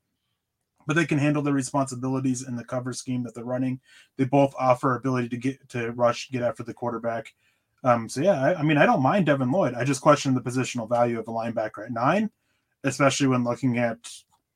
[0.85, 3.79] but they can handle the responsibilities in the cover scheme that they're running.
[4.17, 7.33] They both offer ability to get to rush, get after the quarterback.
[7.83, 9.73] Um, so yeah, I, I mean, I don't mind Devin Lloyd.
[9.73, 12.29] I just question the positional value of a linebacker at nine,
[12.83, 13.97] especially when looking at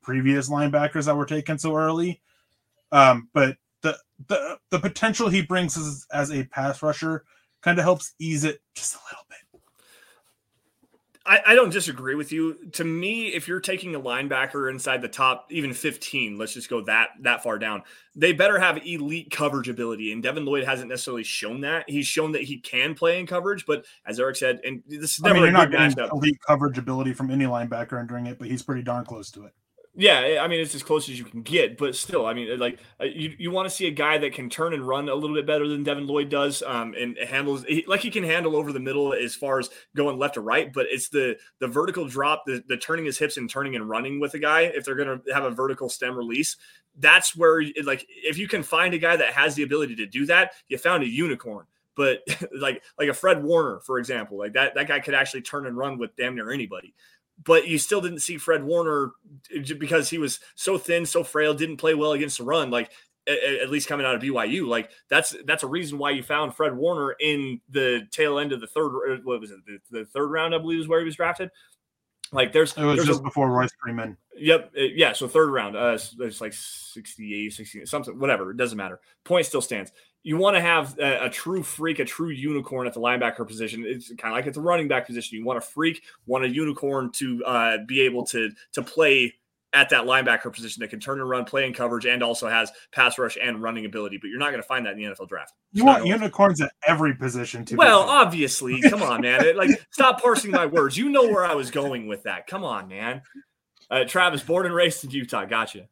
[0.02, 2.20] previous linebackers that were taken so early.
[2.90, 7.24] Um, but the the the potential he brings as, as a pass rusher
[7.60, 9.38] kind of helps ease it just a little bit.
[11.24, 12.56] I, I, don't disagree with you.
[12.72, 16.80] To me, if you're taking a linebacker inside the top, even 15, let's just go
[16.86, 17.82] that that far down,
[18.16, 20.12] they better have elite coverage ability.
[20.12, 21.88] And Devin Lloyd hasn't necessarily shown that.
[21.88, 25.20] He's shown that he can play in coverage, but as Erick said, and this is
[25.20, 26.12] never I mean, you're not getting matchup.
[26.12, 29.52] elite coverage ability from any linebacker entering it, but he's pretty darn close to it.
[29.94, 32.78] Yeah, I mean it's as close as you can get, but still, I mean, like
[32.98, 35.36] uh, you, you want to see a guy that can turn and run a little
[35.36, 38.72] bit better than Devin Lloyd does, um, and handles he, like he can handle over
[38.72, 40.72] the middle as far as going left to right.
[40.72, 44.18] But it's the the vertical drop, the, the turning his hips and turning and running
[44.18, 44.62] with a guy.
[44.62, 46.56] If they're to have a vertical stem release,
[46.96, 50.24] that's where like if you can find a guy that has the ability to do
[50.24, 51.66] that, you found a unicorn.
[51.96, 52.20] But
[52.58, 55.76] like like a Fred Warner, for example, like that that guy could actually turn and
[55.76, 56.94] run with damn near anybody
[57.44, 59.12] but you still didn't see Fred Warner
[59.54, 62.70] eh, because he was so thin, so frail, didn't play well against the run.
[62.70, 62.90] Like
[63.28, 66.76] at least coming out of BYU, like that's that's a reason why you found Fred
[66.76, 68.90] Warner in the tail end of the third.
[69.10, 69.58] Eh, what was it?
[69.66, 71.50] The, the third round, I believe, is where he was drafted.
[72.32, 74.16] Like there's it was there's just a, before Royce Freeman.
[74.36, 75.12] Yep, eh, yeah.
[75.12, 78.50] So third round, uh, it's like 68, 60, something, whatever.
[78.50, 79.00] It doesn't matter.
[79.24, 82.94] Point still stands you want to have a, a, true freak, a true unicorn at
[82.94, 83.84] the linebacker position.
[83.86, 85.38] It's kind of like it's a running back position.
[85.38, 89.34] You want a freak, want a unicorn to uh, be able to to play
[89.74, 92.70] at that linebacker position that can turn and run, play in coverage, and also has
[92.92, 94.18] pass rush and running ability.
[94.18, 95.54] But you're not going to find that in the NFL draft.
[95.72, 97.76] You want unicorns at every position, too.
[97.76, 99.44] Well, obviously, come on, man.
[99.44, 100.96] It, like, stop parsing my words.
[100.98, 102.46] You know where I was going with that.
[102.46, 103.22] Come on, man.
[103.90, 105.46] Uh, Travis, born and raised in Utah.
[105.46, 105.88] Gotcha,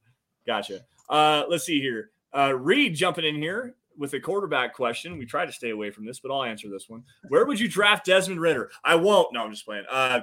[0.46, 0.80] gotcha.
[1.08, 2.10] Uh, let's see here.
[2.32, 5.18] Uh, Reed jumping in here with a quarterback question.
[5.18, 7.02] We try to stay away from this, but I'll answer this one.
[7.28, 8.70] Where would you draft Desmond Ridder?
[8.84, 9.32] I won't.
[9.32, 9.84] No, I'm just playing.
[9.90, 10.20] Uh,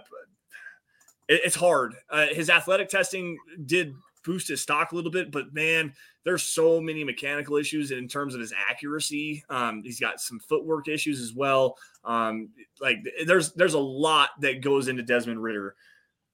[1.28, 1.96] it, it's hard.
[2.10, 5.94] Uh, his athletic testing did boost his stock a little bit, but man,
[6.26, 9.44] there's so many mechanical issues in terms of his accuracy.
[9.50, 11.78] Um, he's got some footwork issues as well.
[12.04, 12.50] Um,
[12.82, 15.76] like there's there's a lot that goes into Desmond Ridder.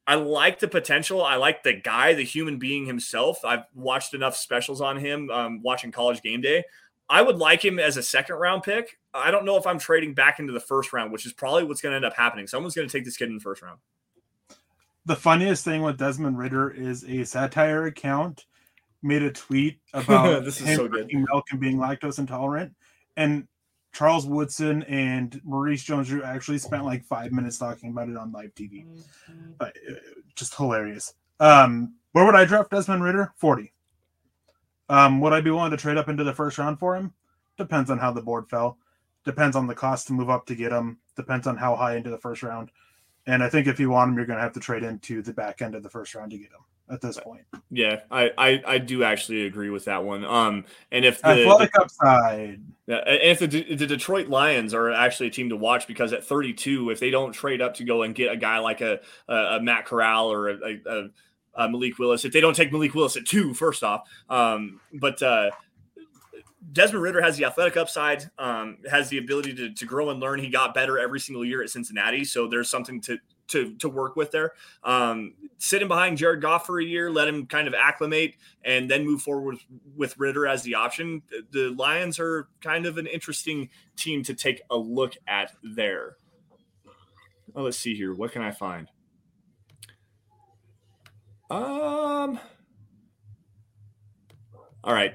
[0.06, 1.24] I like the potential.
[1.24, 3.46] I like the guy, the human being himself.
[3.46, 6.63] I've watched enough specials on him, um, watching College Game Day.
[7.10, 8.98] I would like him as a second round pick.
[9.13, 11.82] I don't know if I'm trading back into the first round, which is probably what's
[11.82, 12.48] going to end up happening.
[12.48, 13.80] Someone's going to take this kid in the first round.
[15.06, 18.46] The funniest thing with Desmond Ridder is a satire account
[19.02, 21.10] made a tweet about this is him so good.
[21.13, 22.74] milk and being lactose intolerant,
[23.18, 23.48] and
[23.92, 28.56] Charles Woodson and Maurice Jones-Drew actually spent like five minutes talking about it on live
[28.56, 28.86] TV.
[28.86, 29.52] Mm-hmm.
[29.60, 29.70] Uh,
[30.36, 31.13] just hilarious.
[31.39, 33.34] Um, where would I draft Desmond Ridder?
[33.38, 33.74] Forty.
[34.89, 37.13] Um, would I be willing to trade up into the first round for him?
[37.58, 38.78] Depends on how the board fell.
[39.24, 40.98] Depends on the cost to move up to get him.
[41.15, 42.69] Depends on how high into the first round.
[43.26, 45.34] And I think if you want him, you're going to have to trade into the
[45.34, 47.43] back end of the first round to get him at this point.
[47.72, 50.26] Yeah, I, I, I do actually agree with that one.
[50.26, 54.91] Um, and if the athletic the, upside, yeah, and if the, the Detroit Lions are
[54.91, 58.04] actually a team to watch because at 32, if they don't trade up to go
[58.04, 61.10] and get a guy like a a, a Matt Corral or a, a, a
[61.56, 62.26] uh, Malik Willis.
[62.26, 65.52] If they don't take Malik Willis at two, first off, um, but uh,
[66.72, 70.39] Desmond Ridder has the athletic upside, um, has the ability to, to grow and learn.
[70.39, 74.16] He got better every single year at Cincinnati, so there's something to to to work
[74.16, 74.54] with there.
[74.84, 79.06] Um, sitting behind Jared Goff for a year, let him kind of acclimate, and then
[79.06, 79.62] move forward with,
[79.96, 81.22] with Ridder as the option.
[81.52, 86.16] The Lions are kind of an interesting team to take a look at there.
[87.54, 88.13] Well, let's see here.
[88.16, 88.88] What can I find?
[91.54, 92.39] Um.
[94.84, 95.13] All right,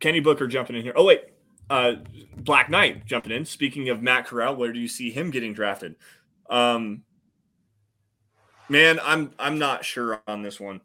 [0.00, 0.92] Kenny Booker jumping in here.
[0.94, 1.24] Oh wait,
[1.70, 1.94] uh,
[2.36, 3.46] Black Knight jumping in.
[3.46, 5.96] Speaking of Matt Corral, where do you see him getting drafted?
[6.50, 7.04] Um,
[8.68, 10.82] man, I'm I'm not sure on this one.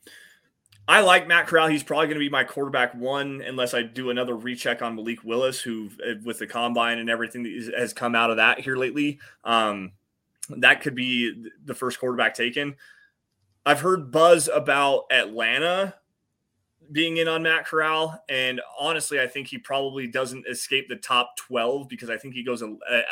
[0.87, 1.67] I like Matt Corral.
[1.67, 5.23] He's probably going to be my quarterback one, unless I do another recheck on Malik
[5.25, 8.77] Willis, who uh, with the combine and everything that has come out of that here
[8.77, 9.19] lately.
[9.43, 9.91] Um,
[10.49, 12.75] that could be the first quarterback taken.
[13.65, 15.95] I've heard buzz about Atlanta
[16.91, 21.37] being in on Matt Corral, and honestly, I think he probably doesn't escape the top
[21.37, 22.61] 12 because I think he goes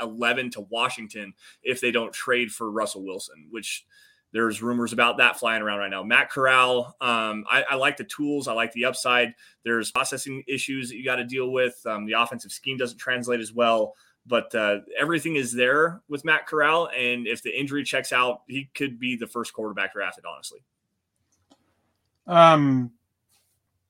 [0.01, 1.33] 11 to Washington
[1.63, 3.85] if they don't trade for Russell Wilson, which
[4.33, 6.03] there's rumors about that flying around right now.
[6.03, 9.33] Matt Corral, um, I, I, like the tools, I like the upside.
[9.63, 11.81] There's processing issues that you got to deal with.
[11.85, 13.95] Um, the offensive scheme doesn't translate as well.
[14.27, 18.69] But uh, everything is there with Matt Corral, and if the injury checks out, he
[18.75, 20.25] could be the first quarterback drafted.
[20.25, 20.59] Honestly,
[22.27, 22.91] um,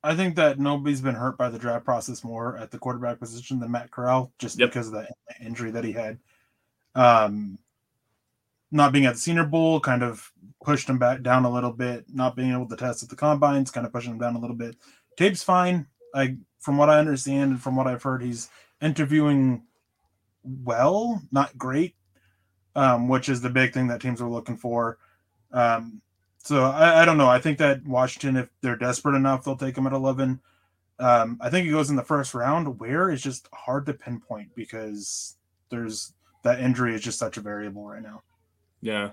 [0.03, 3.59] I think that nobody's been hurt by the draft process more at the quarterback position
[3.59, 4.69] than Matt Corral, just yep.
[4.69, 5.07] because of the
[5.39, 6.17] injury that he had.
[6.95, 7.59] Um,
[8.71, 10.31] not being at the Senior Bowl kind of
[10.63, 12.05] pushed him back down a little bit.
[12.11, 14.55] Not being able to test at the combines kind of pushing him down a little
[14.55, 14.77] bit.
[15.17, 15.85] Tape's fine.
[16.15, 18.49] I, from what I understand and from what I've heard, he's
[18.81, 19.63] interviewing
[20.43, 21.95] well, not great,
[22.75, 24.97] um, which is the big thing that teams are looking for.
[25.51, 26.01] Um,
[26.39, 27.29] so I, I, don't know.
[27.29, 30.39] I think that Washington, if they're desperate enough, they'll take him at 11.
[30.99, 32.79] Um, I think he goes in the first round.
[32.79, 35.35] Where is just hard to pinpoint because
[35.69, 36.13] there's
[36.43, 38.21] that injury is just such a variable right now.
[38.81, 39.11] Yeah.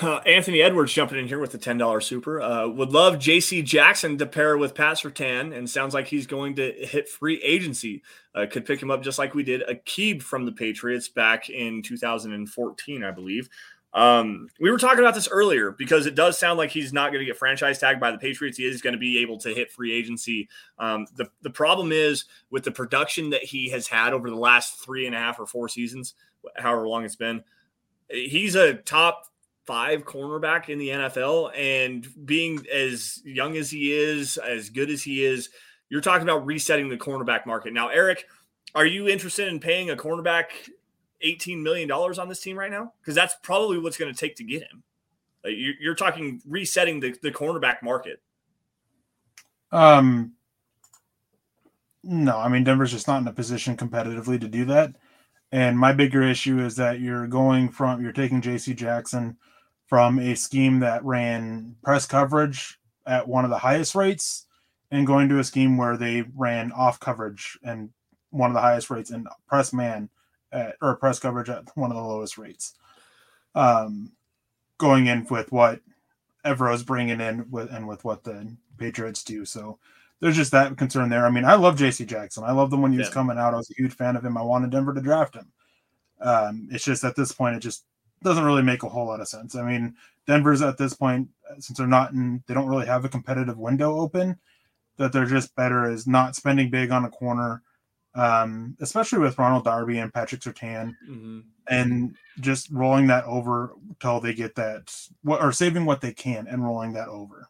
[0.00, 2.40] Uh, Anthony Edwards jumping in here with the ten dollar super.
[2.40, 3.60] Uh, would love J.C.
[3.60, 8.02] Jackson to pair with Pat Surtain, and sounds like he's going to hit free agency.
[8.34, 11.82] Uh, could pick him up just like we did Aqib from the Patriots back in
[11.82, 13.50] 2014, I believe.
[13.94, 17.20] Um, we were talking about this earlier because it does sound like he's not going
[17.20, 18.56] to get franchise tagged by the Patriots.
[18.56, 20.48] He is going to be able to hit free agency.
[20.78, 24.82] Um, the the problem is with the production that he has had over the last
[24.82, 26.14] three and a half or four seasons,
[26.56, 27.44] however long it's been.
[28.08, 29.26] He's a top
[29.72, 35.02] five cornerback in the NFL, and being as young as he is, as good as
[35.02, 35.48] he is,
[35.88, 37.72] you're talking about resetting the cornerback market.
[37.72, 38.26] Now, Eric,
[38.74, 40.48] are you interested in paying a cornerback
[41.24, 42.92] $18 million on this team right now?
[43.00, 44.82] Because that's probably what's going to take to get him.
[45.42, 48.20] Like you're, talking resetting the, the cornerback market.
[49.70, 50.34] Um,
[52.04, 54.96] no, I mean, Denver's just not in a position competitively to do that.
[55.50, 59.38] And my bigger issue is that you're going from, you're taking JC Jackson
[59.92, 64.46] from a scheme that ran press coverage at one of the highest rates
[64.90, 67.90] and going to a scheme where they ran off coverage and
[68.30, 70.08] one of the highest rates and press man
[70.50, 72.72] at, or press coverage at one of the lowest rates.
[73.54, 74.12] Um,
[74.78, 75.80] going in with what
[76.42, 79.44] Evero's bringing in with and with what the Patriots do.
[79.44, 79.78] So
[80.20, 81.26] there's just that concern there.
[81.26, 82.44] I mean, I love JC Jackson.
[82.44, 83.12] I loved him when he was yeah.
[83.12, 83.52] coming out.
[83.52, 84.38] I was a huge fan of him.
[84.38, 85.52] I wanted Denver to draft him.
[86.18, 87.84] Um, it's just at this point, it just
[88.22, 89.54] doesn't really make a whole lot of sense.
[89.54, 89.94] I mean,
[90.26, 93.98] Denver's at this point, since they're not in, they don't really have a competitive window
[93.98, 94.38] open,
[94.98, 97.62] that they're just better as not spending big on a corner
[98.14, 101.40] um, especially with Ronald Darby and Patrick Surtain, mm-hmm.
[101.68, 104.94] and just rolling that over till they get that,
[105.24, 107.48] or saving what they can and rolling that over.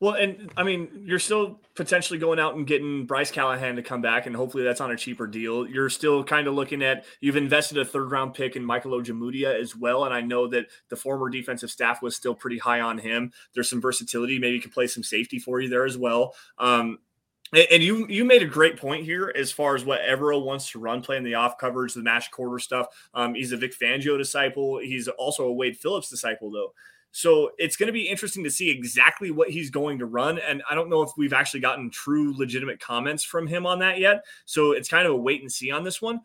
[0.00, 4.02] Well, and I mean, you're still potentially going out and getting Bryce Callahan to come
[4.02, 5.66] back, and hopefully that's on a cheaper deal.
[5.66, 9.58] You're still kind of looking at you've invested a third round pick in Michael Ojemudia
[9.58, 12.98] as well, and I know that the former defensive staff was still pretty high on
[12.98, 13.32] him.
[13.54, 16.34] There's some versatility, maybe can play some safety for you there as well.
[16.58, 16.98] Um,
[17.52, 20.80] and you you made a great point here as far as what Evero wants to
[20.80, 22.88] run, playing the off coverage, the match quarter stuff.
[23.12, 24.78] Um, he's a Vic Fangio disciple.
[24.78, 26.72] He's also a Wade Phillips disciple, though.
[27.16, 30.40] So it's going to be interesting to see exactly what he's going to run.
[30.40, 34.00] And I don't know if we've actually gotten true, legitimate comments from him on that
[34.00, 34.24] yet.
[34.46, 36.20] So it's kind of a wait and see on this one.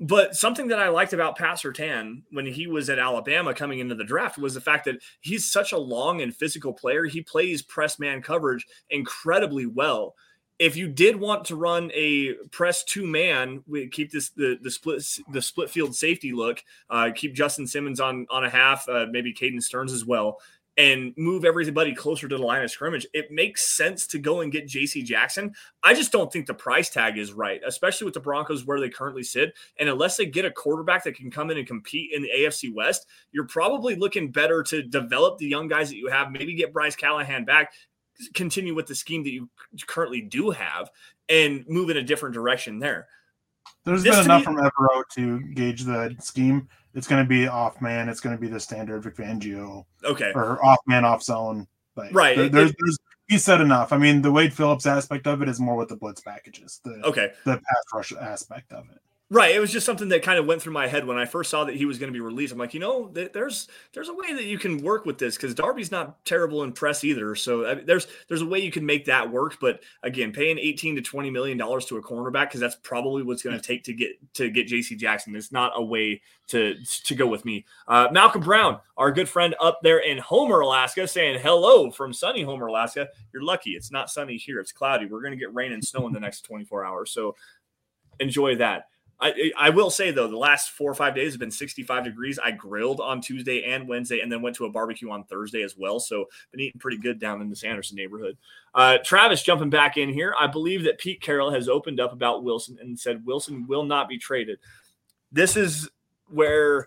[0.00, 3.94] But something that I liked about Pat Surtain when he was at Alabama coming into
[3.94, 7.06] the draft was the fact that he's such a long and physical player.
[7.06, 10.14] He plays press man coverage incredibly well
[10.58, 14.70] if you did want to run a press two man, we keep this the the
[14.70, 16.64] split the split field safety look.
[16.90, 20.40] Uh, keep Justin Simmons on on a half, uh, maybe Caden Sterns as well,
[20.76, 23.06] and move everybody closer to the line of scrimmage.
[23.12, 25.02] It makes sense to go and get J.C.
[25.02, 25.52] Jackson.
[25.82, 28.88] I just don't think the price tag is right, especially with the Broncos where they
[28.88, 29.54] currently sit.
[29.78, 32.72] And unless they get a quarterback that can come in and compete in the AFC
[32.72, 36.30] West, you're probably looking better to develop the young guys that you have.
[36.30, 37.72] Maybe get Bryce Callahan back
[38.34, 39.48] continue with the scheme that you
[39.86, 40.90] currently do have
[41.28, 43.06] and move in a different direction there.
[43.84, 46.68] There's this been enough me, from Evero to gauge the scheme.
[46.94, 48.08] It's going to be off man.
[48.08, 49.84] It's going to be the standard Vic Fangio.
[50.04, 50.32] Okay.
[50.34, 51.66] Or off man, off zone.
[51.94, 52.36] But right.
[52.36, 52.98] There, there's, there's,
[53.28, 53.92] he said enough.
[53.92, 56.80] I mean, the Wade Phillips aspect of it is more with the blitz packages.
[56.82, 57.32] The, okay.
[57.44, 59.00] The pass rush aspect of it.
[59.30, 59.54] Right.
[59.54, 61.64] It was just something that kind of went through my head when I first saw
[61.64, 62.50] that he was going to be released.
[62.50, 65.54] I'm like, you know, there's there's a way that you can work with this because
[65.54, 67.34] Darby's not terrible in press either.
[67.34, 69.58] So I mean, there's there's a way you can make that work.
[69.60, 73.42] But again, paying 18 to 20 million dollars to a cornerback because that's probably what's
[73.42, 74.96] going to take to get to get J.C.
[74.96, 75.36] Jackson.
[75.36, 77.66] It's not a way to to go with me.
[77.86, 82.44] Uh, Malcolm Brown, our good friend up there in Homer, Alaska, saying hello from sunny
[82.44, 83.08] Homer, Alaska.
[83.34, 83.72] You're lucky.
[83.72, 84.58] It's not sunny here.
[84.58, 85.04] It's cloudy.
[85.04, 87.10] We're going to get rain and snow in the next 24 hours.
[87.10, 87.36] So
[88.20, 88.86] enjoy that.
[89.20, 92.38] I, I will say though, the last four or five days have been 65 degrees.
[92.38, 95.76] I grilled on Tuesday and Wednesday, and then went to a barbecue on Thursday as
[95.76, 95.98] well.
[95.98, 98.36] So been eating pretty good down in the Sanderson neighborhood.
[98.74, 100.34] Uh, Travis jumping back in here.
[100.38, 104.08] I believe that Pete Carroll has opened up about Wilson and said Wilson will not
[104.08, 104.58] be traded.
[105.32, 105.88] This is
[106.28, 106.86] where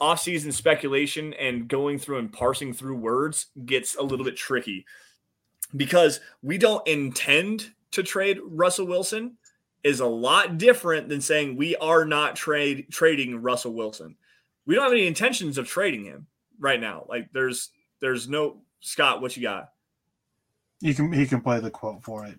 [0.00, 4.86] offseason speculation and going through and parsing through words gets a little bit tricky
[5.76, 9.36] because we don't intend to trade Russell Wilson
[9.88, 14.16] is a lot different than saying we are not trade trading Russell Wilson.
[14.66, 16.26] We don't have any intentions of trading him
[16.60, 17.06] right now.
[17.08, 17.70] Like there's
[18.00, 19.22] there's no Scott.
[19.22, 19.72] What you got?
[20.80, 22.38] You can he can play the quote for it.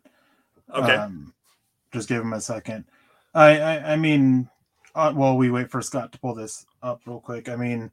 [0.74, 0.96] Okay.
[0.96, 1.34] Um,
[1.92, 2.86] just give him a second.
[3.34, 4.48] I, I I mean
[4.94, 7.90] uh, while we wait for Scott to pull this up real quick, I mean,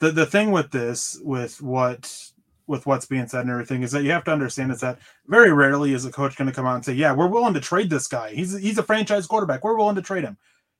[0.00, 2.32] the the thing with this, with what
[2.72, 4.98] with what's being said and everything, is that you have to understand is that
[5.28, 7.60] very rarely is a coach going to come out and say, "Yeah, we're willing to
[7.60, 8.32] trade this guy.
[8.32, 9.62] He's he's a franchise quarterback.
[9.62, 10.36] We're willing to trade him."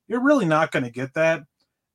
[0.09, 1.45] You're really not going to get that.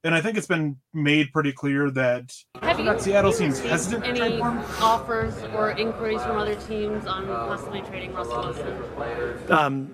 [0.03, 2.31] And I think it's been made pretty clear that
[2.61, 4.63] Have you, Seattle seems received hesitant to trade any for him.
[4.79, 9.51] offers or inquiries from other teams on possibly trading Russell Wilson?
[9.51, 9.93] Um,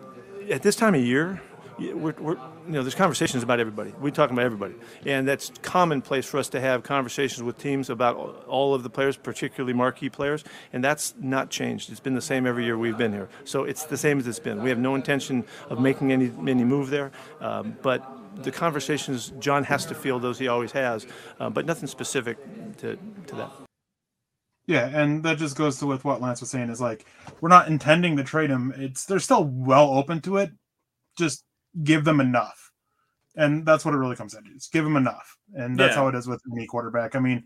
[0.51, 1.41] at this time of year,
[1.79, 3.93] we're, we're, you know, there's conversations about everybody.
[3.99, 8.15] We talk about everybody, and that's commonplace for us to have conversations with teams about
[8.47, 11.91] all- of the players, particularly marquee players, and that's not changed.
[11.91, 13.29] It's been the same every year we've been here.
[13.43, 14.63] So it's the same as it's been.
[14.63, 17.11] We have no intention of making any any move there,
[17.41, 18.03] um, but.
[18.35, 21.05] The conversations John has to feel those he always has,
[21.39, 22.39] uh, but nothing specific
[22.77, 22.97] to,
[23.27, 23.51] to that.
[24.65, 27.05] Yeah, and that just goes to with what Lance was saying is like
[27.41, 28.73] we're not intending to trade him.
[28.75, 30.51] It's they're still well open to it.
[31.15, 31.43] Just
[31.83, 32.71] give them enough.
[33.35, 34.53] And that's what it really comes down to.
[34.53, 35.37] Just give them enough.
[35.53, 36.01] And that's Yeah.
[36.01, 37.15] how it is with any quarterback.
[37.15, 37.45] I mean,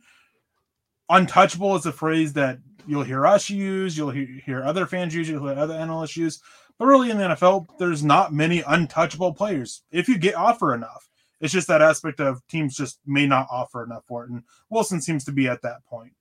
[1.09, 5.29] untouchable is a phrase that you'll hear us use, you'll he- hear other fans use,
[5.29, 6.41] you'll hear other analysts use.
[6.77, 11.09] But really in the NFL, there's not many untouchable players if you get offer enough.
[11.39, 14.29] It's just that aspect of teams just may not offer enough for it.
[14.31, 16.13] And Wilson seems to be at that point.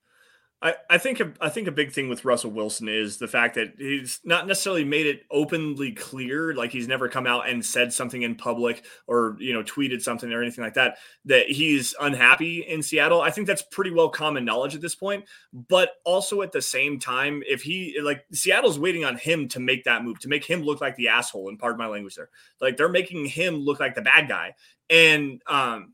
[0.63, 3.57] I, I think a, I think a big thing with Russell Wilson is the fact
[3.57, 7.93] that he's not necessarily made it openly clear, like he's never come out and said
[7.93, 10.97] something in public or you know tweeted something or anything like that
[11.27, 13.21] that he's unhappy in Seattle.
[13.21, 15.27] I think that's pretty well common knowledge at this point.
[15.53, 19.85] But also at the same time, if he like Seattle's waiting on him to make
[19.85, 22.31] that move to make him look like the asshole, and pardon my language there,
[22.63, 24.55] like they're making him look like the bad guy,
[24.89, 25.93] and um,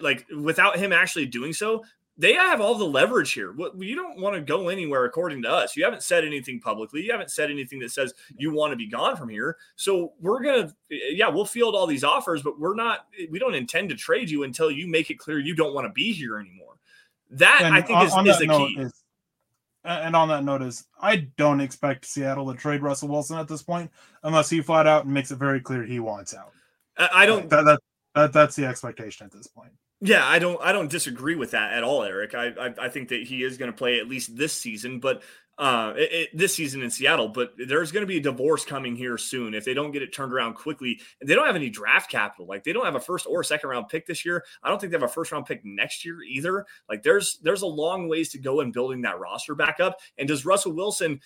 [0.00, 1.82] like without him actually doing so,
[2.18, 3.54] they have all the leverage here.
[3.78, 5.76] You don't want to go anywhere according to us.
[5.76, 7.02] You haven't said anything publicly.
[7.04, 9.56] You haven't said anything that says you want to be gone from here.
[9.76, 13.06] So we're gonna, yeah, we'll field all these offers, but we're not.
[13.30, 15.92] We don't intend to trade you until you make it clear you don't want to
[15.92, 16.74] be here anymore.
[17.30, 18.76] That And I think on- is, on is the key.
[18.80, 19.04] is-
[19.84, 23.62] and on that note is I don't expect Seattle to trade Russell Wilson at this
[23.62, 23.90] point
[24.24, 26.52] unless he flat out and makes it very clear he wants out.
[26.96, 27.48] I, I don't.
[27.48, 27.80] That, that,
[28.14, 29.70] that that's the expectation at this point.
[30.00, 32.34] Yeah, I don't I don't disagree with that at all, Eric.
[32.34, 35.22] I I, I think that he is going to play at least this season, but
[35.58, 37.28] uh, it, it- this season in Seattle.
[37.28, 40.12] But there's going to be a divorce coming here soon if they don't get it
[40.14, 41.00] turned around quickly.
[41.24, 42.46] They don't have any draft capital.
[42.46, 44.44] Like they don't have a first or second round pick this year.
[44.62, 46.64] I don't think they have a first round pick next year either.
[46.88, 49.98] Like there's there's a long ways to go in building that roster back up.
[50.16, 51.20] And does Russell Wilson?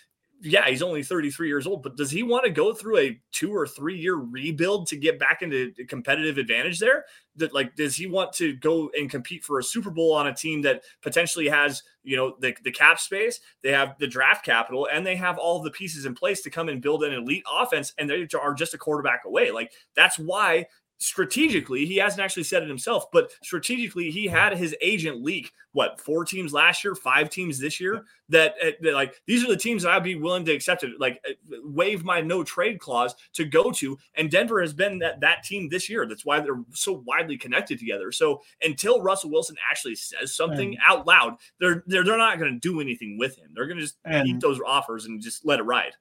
[0.45, 3.55] Yeah, he's only 33 years old, but does he want to go through a two
[3.55, 7.05] or three year rebuild to get back into competitive advantage there?
[7.37, 10.35] That like does he want to go and compete for a Super Bowl on a
[10.35, 13.41] team that potentially has you know the, the cap space?
[13.63, 16.69] They have the draft capital and they have all the pieces in place to come
[16.69, 19.51] and build an elite offense and they are just a quarterback away.
[19.51, 20.67] Like that's why
[21.03, 26.01] strategically he hasn't actually said it himself but strategically he had his agent leak what
[26.01, 28.05] four teams last year five teams this year?
[28.29, 30.93] That, uh, that like these are the teams that i'd be willing to accept it
[30.99, 31.33] like uh,
[31.65, 35.69] waive my no trade clause to go to and denver has been that, that team
[35.69, 36.07] this year.
[36.07, 38.13] That's why they're so widely connected together.
[38.13, 42.53] So until russell wilson actually says something And- out loud they're they're, they're not going
[42.53, 43.51] to do anything with him.
[43.55, 45.93] They're going to just And- eat those offers and just let it ride.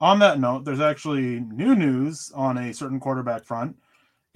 [0.00, 3.76] On that note, there's actually new news on a certain quarterback front.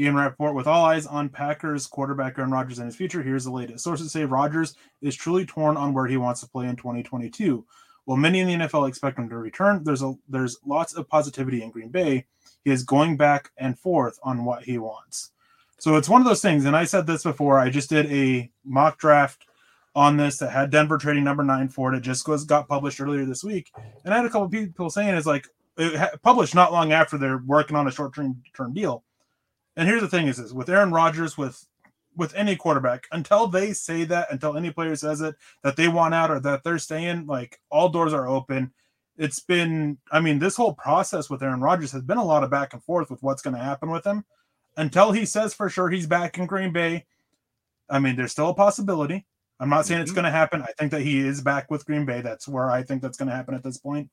[0.00, 3.50] Ian Rapoport, with all eyes on Packers quarterback Aaron Rodgers and his future, here's the
[3.50, 3.82] latest.
[3.82, 7.64] Sources say Rodgers is truly torn on where he wants to play in 2022.
[8.04, 11.62] While many in the NFL expect him to return, there's a there's lots of positivity
[11.62, 12.26] in Green Bay.
[12.64, 15.32] He is going back and forth on what he wants.
[15.78, 17.58] So it's one of those things, and I said this before.
[17.58, 19.46] I just did a mock draft
[19.94, 21.96] on this that had Denver trading number nine for it.
[21.96, 23.70] It just was got published earlier this week,
[24.04, 25.46] and I had a couple people saying it's like
[26.22, 29.04] published not long after they're working on a short term term deal.
[29.78, 31.66] And here's the thing: is this with Aaron Rodgers, with
[32.16, 36.14] with any quarterback, until they say that, until any player says it that they want
[36.14, 38.72] out or that they're staying, like all doors are open.
[39.16, 42.50] It's been, I mean, this whole process with Aaron Rodgers has been a lot of
[42.50, 44.24] back and forth with what's going to happen with him.
[44.76, 47.06] Until he says for sure he's back in Green Bay,
[47.88, 49.26] I mean, there's still a possibility.
[49.60, 50.16] I'm not saying it's Mhm.
[50.16, 50.62] going to happen.
[50.62, 52.20] I think that he is back with Green Bay.
[52.20, 54.10] That's where I think that's going to happen at this point.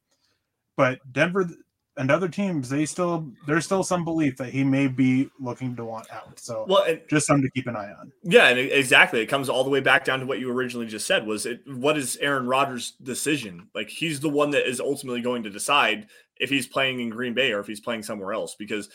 [0.78, 1.50] But Denver
[1.98, 5.86] and other teams, they still there's still some belief that he may be looking to
[5.86, 6.40] want out.
[6.40, 8.12] So well and just something to keep an eye on.
[8.24, 9.22] Yeah, and exactly.
[9.22, 11.26] It comes all the way back down to what you originally just said.
[11.26, 13.70] Was it what is Aaron Rodgers' decision?
[13.74, 17.34] Like he's the one that is ultimately going to decide if he's playing in Green
[17.34, 18.56] Bay or if he's playing somewhere else.
[18.56, 18.90] Because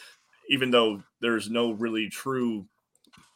[0.51, 2.67] even though there's no really true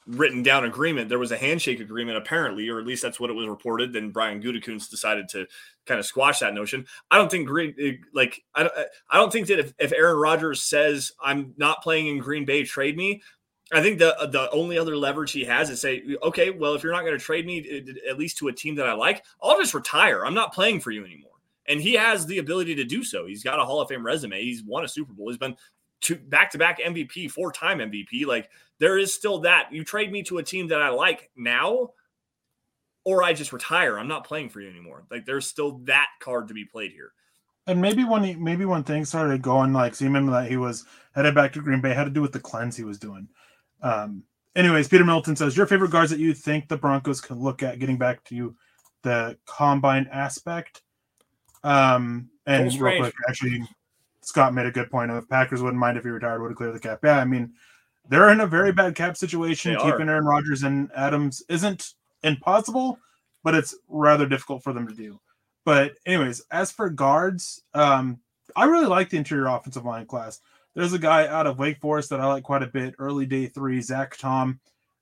[0.06, 3.34] written down agreement, there was a handshake agreement apparently, or at least that's what it
[3.34, 3.92] was reported.
[3.92, 5.46] Then Brian Gutekunst decided to
[5.86, 6.86] kind of squash that notion.
[7.10, 8.74] I don't think Green eh, like I don't
[9.10, 12.64] I don't think that if, if Aaron Rodgers says I'm not playing in Green Bay,
[12.64, 13.22] trade me.
[13.72, 16.92] I think the the only other leverage he has is say, okay, well, if you're
[16.92, 19.74] not going to trade me at least to a team that I like, I'll just
[19.74, 20.24] retire.
[20.24, 21.30] I'm not playing for you anymore.
[21.66, 23.24] And he has the ability to do so.
[23.26, 24.42] He's got a Hall of Fame resume.
[24.42, 25.28] He's won a Super Bowl.
[25.28, 25.56] He's been
[26.02, 28.26] two back to back MVP, four time MVP.
[28.26, 29.72] Like there is still that.
[29.72, 31.90] You trade me to a team that I like now,
[33.04, 33.98] or I just retire.
[33.98, 35.04] I'm not playing for you anymore.
[35.10, 37.12] Like there's still that card to be played here.
[37.66, 41.34] And maybe when he maybe when things started going like seeming that he was headed
[41.34, 43.28] back to Green Bay had to do with the cleanse he was doing.
[43.82, 47.62] Um, anyways, Peter Milton says your favorite guards that you think the Broncos could look
[47.62, 48.56] at getting back to you,
[49.02, 50.82] the combine aspect.
[51.62, 53.66] Um, and real quick, actually,
[54.20, 56.74] Scott made a good point of Packers wouldn't mind if he retired, would have cleared
[56.74, 57.00] the cap.
[57.02, 57.54] Yeah, I mean,
[58.08, 59.72] they're in a very bad cap situation.
[59.72, 60.12] They Keeping are.
[60.12, 62.98] Aaron Rodgers and Adams isn't impossible,
[63.42, 65.20] but it's rather difficult for them to do.
[65.64, 68.20] But anyways, as for guards, um,
[68.54, 70.40] I really like the interior offensive line class.
[70.74, 73.46] There's a guy out of Wake Forest that I like quite a bit, early day
[73.46, 74.60] three, Zach Tom.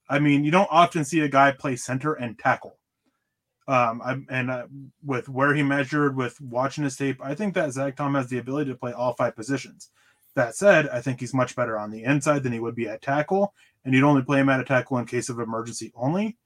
[0.09, 2.77] I mean, you don't often see a guy play center and tackle.
[3.67, 4.67] Um, I, and uh,
[5.05, 8.39] with where he measured, with watching his tape, I think that Zach Tom has the
[8.39, 9.91] ability to play all five positions.
[10.35, 13.03] That said, I think he's much better on the inside than he would be at
[13.03, 13.55] tackle,
[13.85, 16.37] and you'd only play him at a tackle in case of emergency only.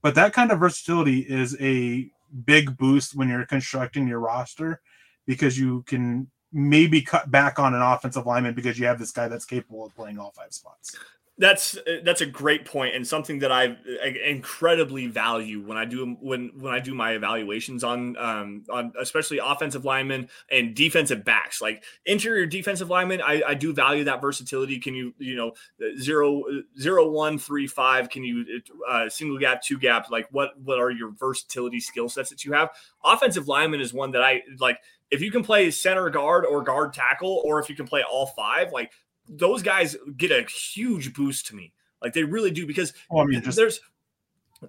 [0.00, 2.10] But that kind of versatility is a
[2.44, 4.80] big boost when you're constructing your roster
[5.26, 9.28] because you can maybe cut back on an offensive lineman because you have this guy
[9.28, 10.96] that's capable of playing all five spots.
[11.42, 13.76] That's that's a great point and something that I
[14.24, 19.40] incredibly value when I do when when I do my evaluations on um on especially
[19.42, 21.60] offensive linemen and defensive backs.
[21.60, 24.78] Like interior defensive linemen I, I do value that versatility.
[24.78, 25.52] Can you you know
[25.98, 26.44] zero
[26.78, 30.12] zero one three five can you uh, single gap two gap?
[30.12, 32.70] Like what what are your versatility skill sets that you have?
[33.04, 34.78] Offensive lineman is one that I like
[35.10, 38.26] if you can play center guard or guard tackle or if you can play all
[38.28, 38.92] five like
[39.36, 41.72] those guys get a huge boost to me.
[42.00, 43.80] Like they really do because well, I mean, just there's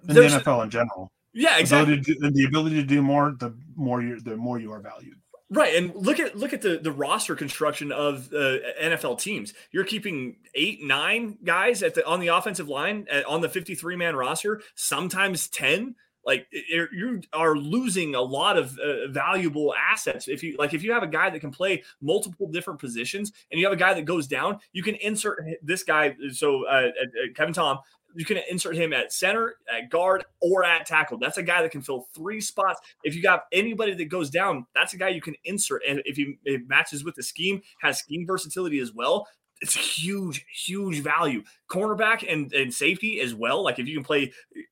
[0.08, 1.12] in there's, the NFL in general.
[1.32, 1.96] Yeah, exactly.
[1.96, 4.80] The ability, to, the ability to do more, the more you the more you are
[4.80, 5.18] valued.
[5.50, 9.52] Right, and look at look at the the roster construction of uh, NFL teams.
[9.72, 13.96] You're keeping eight, nine guys at the on the offensive line at, on the 53
[13.96, 15.96] man roster, sometimes ten
[16.26, 20.28] like you are losing a lot of uh, valuable assets.
[20.28, 23.60] If you like if you have a guy that can play multiple different positions and
[23.60, 27.32] you have a guy that goes down you can insert this guy so uh, uh,
[27.34, 27.78] kevin tom
[28.16, 31.18] you can insert him at center at guard or at tackle.
[31.18, 32.80] That's a guy that can fill three spots.
[33.02, 35.82] If you got anybody that goes down that's a guy you can insert.
[35.88, 39.26] And if he matches with the scheme has scheme versatility as well
[39.64, 41.42] it's huge, huge value.
[41.70, 43.64] Cornerback and, and safety as well.
[43.64, 44.30] Like if you can play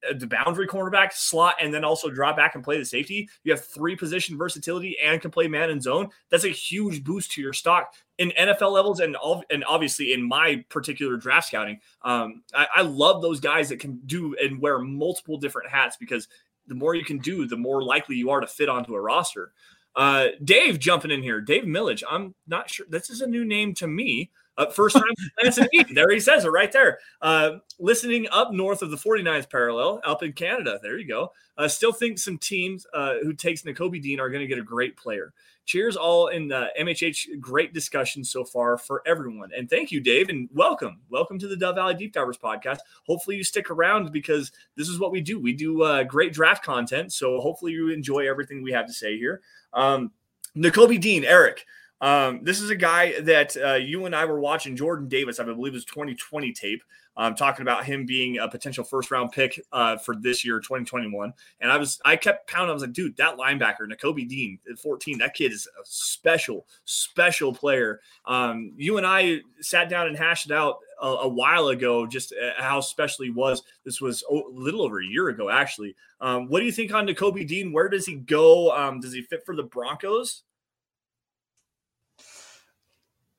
[0.09, 3.53] uh, the boundary cornerback slot and then also drop back and play the safety, you
[3.53, 6.11] have three position versatility and can play man and zone.
[6.31, 10.23] That's a huge boost to your stock in NFL levels and all, and obviously in
[10.23, 11.81] my particular draft scouting.
[12.03, 16.29] Um, I, I love those guys that can do and wear multiple different hats because
[16.67, 19.53] the more you can do, the more likely you are to fit onto a roster.
[19.97, 21.41] Uh, Dave jumping in here.
[21.41, 22.03] Dave Millage.
[22.09, 22.87] I'm not sure.
[22.91, 24.31] This is a new name to me.
[24.59, 25.05] Uh, first time
[25.41, 26.99] glancing There he says it right there.
[27.21, 30.79] Uh, listening up north of the 49th parallel, up in Canada.
[30.83, 31.33] There you go.
[31.57, 34.63] Uh, still think some teams uh, who takes Nakobe Dean are going to get a
[34.63, 35.33] great player.
[35.65, 37.41] Cheers all in the MHH.
[37.41, 39.51] Great discussion so far for everyone.
[39.57, 41.01] And thank you, Dave, and welcome.
[41.09, 42.79] Welcome to the Dove Valley Deep Divers podcast.
[43.07, 45.39] Hopefully you stick around because this is what we do.
[45.39, 47.13] We do uh, great draft content.
[47.13, 49.41] So hopefully you enjoy everything we have to say here.
[49.73, 50.11] Um,
[50.57, 51.65] Nakobe Dean, Eric.
[52.03, 55.45] Um, this is a guy that uh, you and I were watching Jordan Davis, I
[55.45, 56.83] believe was 2020 tape,
[57.17, 61.33] um, talking about him being a potential first round pick uh, for this year, 2021.
[61.61, 62.71] And I was, I kept pounding.
[62.71, 66.67] I was like, dude, that linebacker, Nakobe Dean at 14, that kid is a special,
[66.85, 68.01] special player.
[68.27, 72.33] Um, you and I sat down and hashed it out a, a while ago, just
[72.33, 73.63] uh, how special he was.
[73.85, 75.95] This was a little over a year ago, actually.
[76.21, 77.73] Um, what do you think on Nakobe Dean?
[77.73, 78.77] Where does he go?
[78.77, 80.43] Um, does he fit for the Broncos?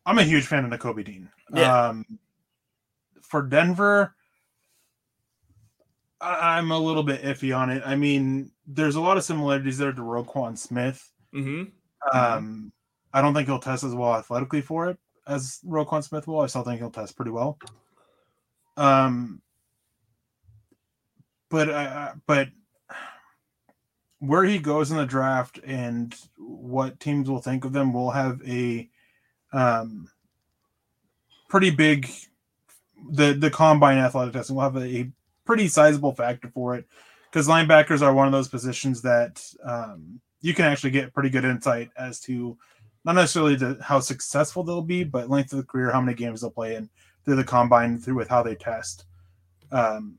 [0.05, 1.29] I'm a huge fan of Nakobe Dean.
[1.53, 1.87] Yeah.
[1.87, 2.05] Um,
[3.21, 4.15] for Denver,
[6.19, 7.83] I- am a little bit iffy on it.
[7.85, 11.11] I mean, there's a lot of similarities there to Roquan Smith.
[11.33, 11.69] Mm-hmm.
[12.17, 12.71] Um,
[13.13, 14.97] I don't think he'll test as well athletically for it
[15.27, 16.41] as Roquan Smith will.
[16.41, 17.57] I still think he'll test pretty well.
[18.75, 19.41] Um,
[21.49, 22.49] but uh, but
[24.19, 28.41] where he goes in the draft and what teams will think of them will have
[28.47, 28.89] a
[29.53, 30.09] um,
[31.49, 32.09] pretty big.
[33.11, 35.11] The the combine athletic testing will have a, a
[35.45, 36.85] pretty sizable factor for it
[37.29, 41.45] because linebackers are one of those positions that um, you can actually get pretty good
[41.45, 42.57] insight as to
[43.05, 46.41] not necessarily the, how successful they'll be, but length of the career, how many games
[46.41, 46.89] they'll play in
[47.25, 49.05] through the combine, through with how they test.
[49.71, 50.17] Um,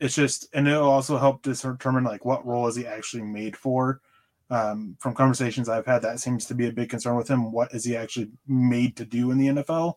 [0.00, 4.00] it's just, and it'll also help determine like what role is he actually made for.
[4.48, 7.50] Um, from conversations I've had, that seems to be a big concern with him.
[7.50, 9.94] What is he actually made to do in the NFL?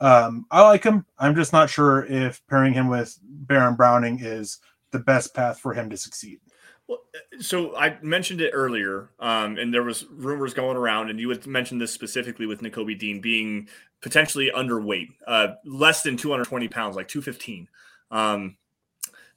[0.00, 1.04] Um, I like him.
[1.18, 4.58] I'm just not sure if pairing him with Baron Browning is
[4.90, 6.40] the best path for him to succeed.
[6.86, 7.00] Well,
[7.40, 11.46] so I mentioned it earlier, um, and there was rumors going around, and you had
[11.46, 13.68] mentioned this specifically with Nakobe Dean being
[14.00, 17.68] potentially underweight, uh, less than 220 pounds, like 215.
[18.10, 18.56] Um,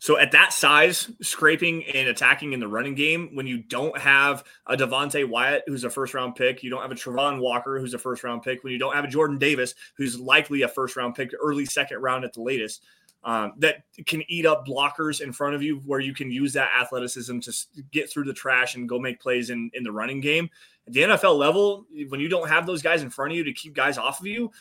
[0.02, 4.43] so at that size, scraping and attacking in the running game, when you don't have
[4.66, 7.93] a Devonte Wyatt who's a first round pick, you don't have a Travon Walker who's
[7.93, 10.95] a first round pick, when you don't have a Jordan Davis who's likely a first
[10.95, 12.82] round pick, early second round at the latest,
[13.24, 16.72] um, that can eat up blockers in front of you, where you can use that
[16.82, 17.54] athleticism to
[17.91, 20.49] get through the trash and go make plays in in the running game.
[20.88, 23.54] At the NFL level, when you don't have those guys in front of you to
[23.54, 24.52] keep guys off of you,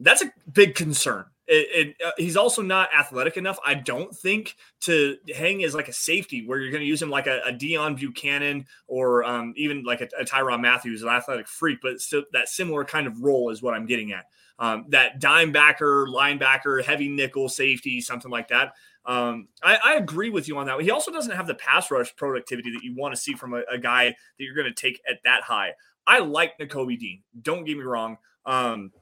[0.00, 1.26] that's a big concern.
[1.48, 5.88] It, it, uh, he's also not athletic enough, I don't think, to hang as like
[5.88, 9.52] a safety where you're going to use him like a, a Deone Bucannon or um,
[9.56, 13.20] even like a, a Tyrann Mathieu, an athletic freak, but still that similar kind of
[13.20, 14.26] role is what I'm getting at.
[14.58, 18.74] Um, that dime backer, linebacker, heavy nickel safety, something like that.
[19.04, 20.80] Um, I, I, agree with you on that.
[20.80, 23.62] He also doesn't have the pass rush productivity that you want to see from a,
[23.68, 25.72] a guy that you're going to take at that high.
[26.06, 27.22] I like Nakobe Dean.
[27.40, 28.18] Don't get me wrong.
[28.46, 28.92] Um,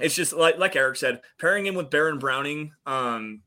[0.00, 3.42] it's just like like Eric said, pairing him with Baron Browning, um,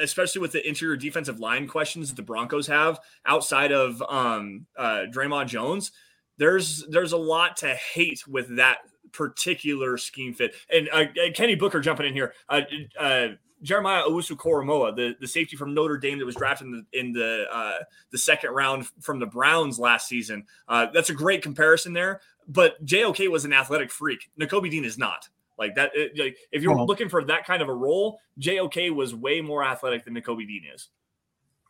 [0.00, 5.04] especially with the interior defensive line questions that the Broncos have outside of um, uh,
[5.10, 5.92] Dre'Mont Jones.
[6.38, 8.78] There's there's a lot to hate with that
[9.12, 10.54] particular scheme fit.
[10.70, 11.04] And uh,
[11.34, 12.34] Kenny Booker jumping in here.
[12.48, 12.62] Uh,
[12.98, 13.28] uh,
[13.62, 17.12] Jeremiah Owusu Koramoah, the, the safety from Notre Dame that was drafted in the in
[17.12, 17.78] the, uh,
[18.10, 20.44] the second round from the Browns last season.
[20.66, 22.20] Uh, that's a great comparison there.
[22.48, 24.30] But JOK was an athletic freak.
[24.40, 25.28] Nakobe Dean is not.
[25.58, 28.90] Like that, it, like if you're well, looking for that kind of a role, JOK
[28.94, 30.88] was way more athletic than Nakobe Dean is.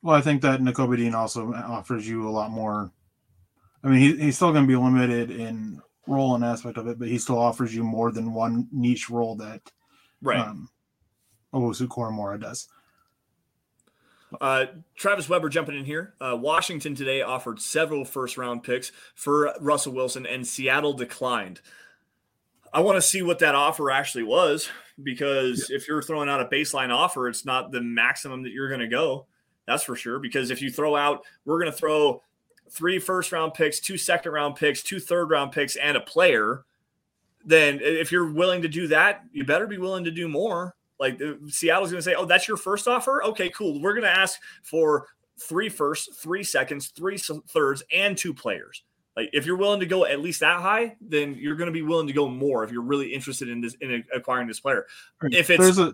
[0.03, 2.91] Well, I think that Nakobe Dean also offers you a lot more.
[3.85, 6.99] I mean, he, he's still going to be limited in role and aspect of it,
[6.99, 9.61] but he still offers you more than one niche role that
[10.21, 10.41] right.
[10.41, 10.69] Um,
[11.53, 12.69] Owusu Koramoah does.
[14.41, 16.15] Uh, Travis Weber jumping in here.
[16.21, 21.61] Uh, Washington today offered several first round picks for Russell Wilson, and Seattle declined.
[22.73, 24.69] I want to see what that offer actually was
[25.03, 25.77] because yeah.
[25.77, 28.89] if you're throwing out a baseline offer, it's not the maximum that you're going to
[28.89, 29.27] go.
[29.67, 30.19] That's for sure.
[30.19, 32.23] Because if you throw out, we're going to throw
[32.71, 36.65] three first round picks, two second round picks, two third round picks, and a player,
[37.45, 40.75] then if you're willing to do that, you better be willing to do more.
[41.03, 43.25] Like Seattle's going to say, "Oh, that's your first offer?
[43.25, 43.83] Okay, cool.
[43.83, 48.85] We're going to ask for three firsts, three seconds, three thirds, and two players."
[49.17, 51.83] Like if you're willing to go at least that high, then you're going to be
[51.83, 54.87] willing to go more if you're really interested in this in acquiring this player.
[55.23, 55.93] If it's a,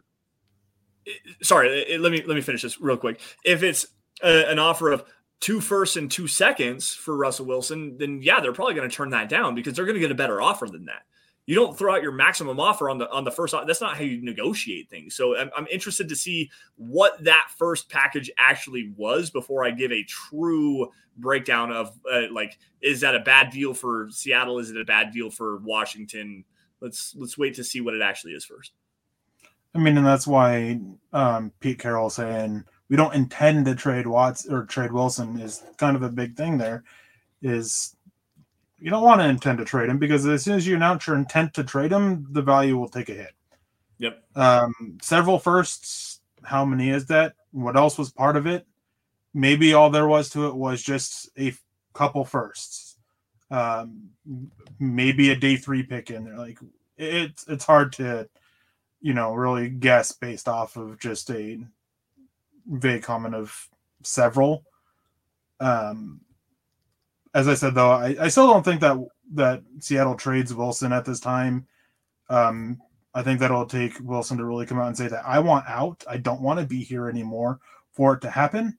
[1.43, 3.19] sorry, let me let me finish this real quick.
[3.47, 3.87] If it's
[4.23, 5.05] a, an offer of
[5.41, 9.09] two firsts and two seconds for Russell Wilson, then yeah, they're probably going to turn
[9.11, 11.05] that down because they're going to get a better offer than that
[11.49, 14.03] you don't throw out your maximum offer on the on the first that's not how
[14.03, 15.15] you negotiate things.
[15.15, 19.91] So i'm, I'm interested to see what that first package actually was before i give
[19.91, 24.59] a true breakdown of uh, like is that a bad deal for seattle?
[24.59, 26.45] Is it a bad deal for washington?
[26.81, 28.73] Let's let's wait to see what it actually is first.
[29.75, 30.79] I mean and that's why
[31.15, 35.97] um, pete carroll saying we don't intend to trade watts or trade wilson is kind
[35.97, 36.85] of a big thing there
[37.41, 37.97] is
[38.81, 41.17] you don't want to intend to trade him because as soon as you announce your
[41.17, 43.33] intent to trade him, the value will take a hit.
[43.99, 44.23] Yep.
[44.37, 46.21] Um, several firsts.
[46.45, 47.35] How many is that?
[47.51, 48.67] What else was part of it?
[49.35, 51.53] Maybe all there was to it was just a
[51.93, 52.97] couple firsts.
[53.51, 54.11] Um,
[54.79, 56.37] maybe a day three pick in there.
[56.39, 56.59] Like
[56.97, 58.29] it's it's hard to,
[59.01, 61.59] you know, really guess based off of just a
[62.67, 63.69] vague comment of
[64.03, 64.65] several.
[65.61, 66.21] Um,
[67.39, 68.97] as I said though, I, I still don't think that
[69.35, 71.67] that Seattle trades Wilson at this time.
[72.29, 72.79] Um,
[73.15, 76.05] I think that'll take Wilson to really come out and say that I want out.
[76.11, 77.61] I don't want to be here anymore
[77.93, 78.77] for it to happen.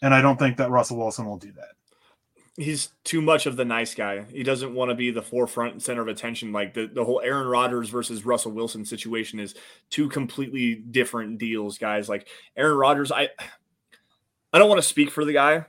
[0.00, 1.74] And I don't think that Russell Wilson will do that.
[2.56, 4.24] He's too much of the nice guy.
[4.32, 6.52] He doesn't want to be the forefront and center of attention.
[6.52, 9.54] Like the, the whole Aaron Rodgers versus Russell Wilson situation is
[9.90, 12.08] two completely different deals, guys.
[12.08, 13.28] Like Aaron Rodgers, I
[14.52, 15.66] I don't want to speak for the guy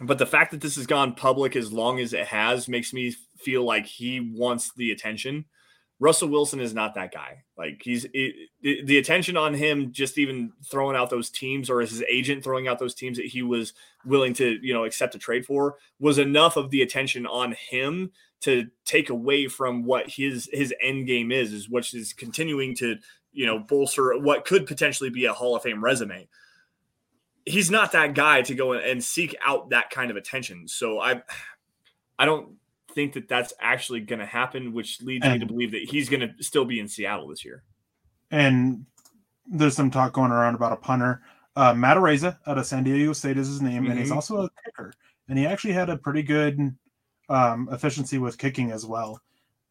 [0.00, 3.14] but the fact that this has gone public as long as it has makes me
[3.38, 5.44] feel like he wants the attention.
[5.98, 7.44] Russell Wilson is not that guy.
[7.56, 12.02] Like he's it, the attention on him, just even throwing out those teams, or his
[12.02, 13.72] agent throwing out those teams that he was
[14.04, 18.10] willing to, you know, accept a trade for, was enough of the attention on him
[18.42, 22.96] to take away from what his his end game is, is which is continuing to
[23.32, 26.28] you know bolster what could potentially be a Hall of Fame resume.
[27.46, 30.66] He's not that guy to go and seek out that kind of attention.
[30.66, 31.22] So I,
[32.18, 32.56] I don't
[32.92, 36.08] think that that's actually going to happen, which leads and, me to believe that he's
[36.08, 37.62] going to still be in Seattle this year.
[38.32, 38.84] And
[39.46, 41.22] there's some talk going around about a punter.
[41.54, 43.92] Uh, Matt Araiza out of San Diego State is his name, mm-hmm.
[43.92, 44.16] and he's mm-hmm.
[44.16, 44.92] also a kicker.
[45.28, 46.76] And he actually had a pretty good
[47.28, 49.20] um, efficiency with kicking as well.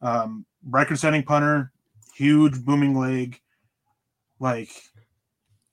[0.00, 1.72] Um, record-setting punter,
[2.14, 3.40] huge booming leg.
[4.40, 4.70] Like,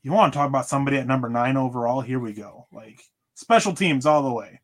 [0.04, 2.02] you want to talk about somebody at number nine overall?
[2.02, 2.68] Here we go.
[2.72, 3.02] Like
[3.34, 4.60] special teams all the way.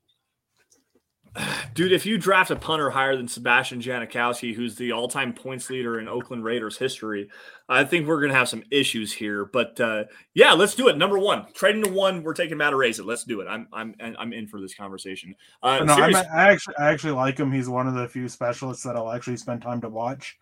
[1.74, 6.00] Dude, if you draft a punter higher than Sebastian Janikowski, who's the all-time points leader
[6.00, 7.30] in Oakland Raiders history,
[7.68, 9.46] I think we're going to have some issues here.
[9.46, 10.98] But uh, yeah, let's do it.
[10.98, 13.06] Number one, trading to one, we're taking Matt Araiza.
[13.06, 13.48] Let's do it.
[13.48, 15.36] I'm I'm I'm in for this conversation.
[15.62, 17.52] Uh, no, I actually I actually like him.
[17.52, 20.38] He's one of the few specialists that I'll actually spend time to watch.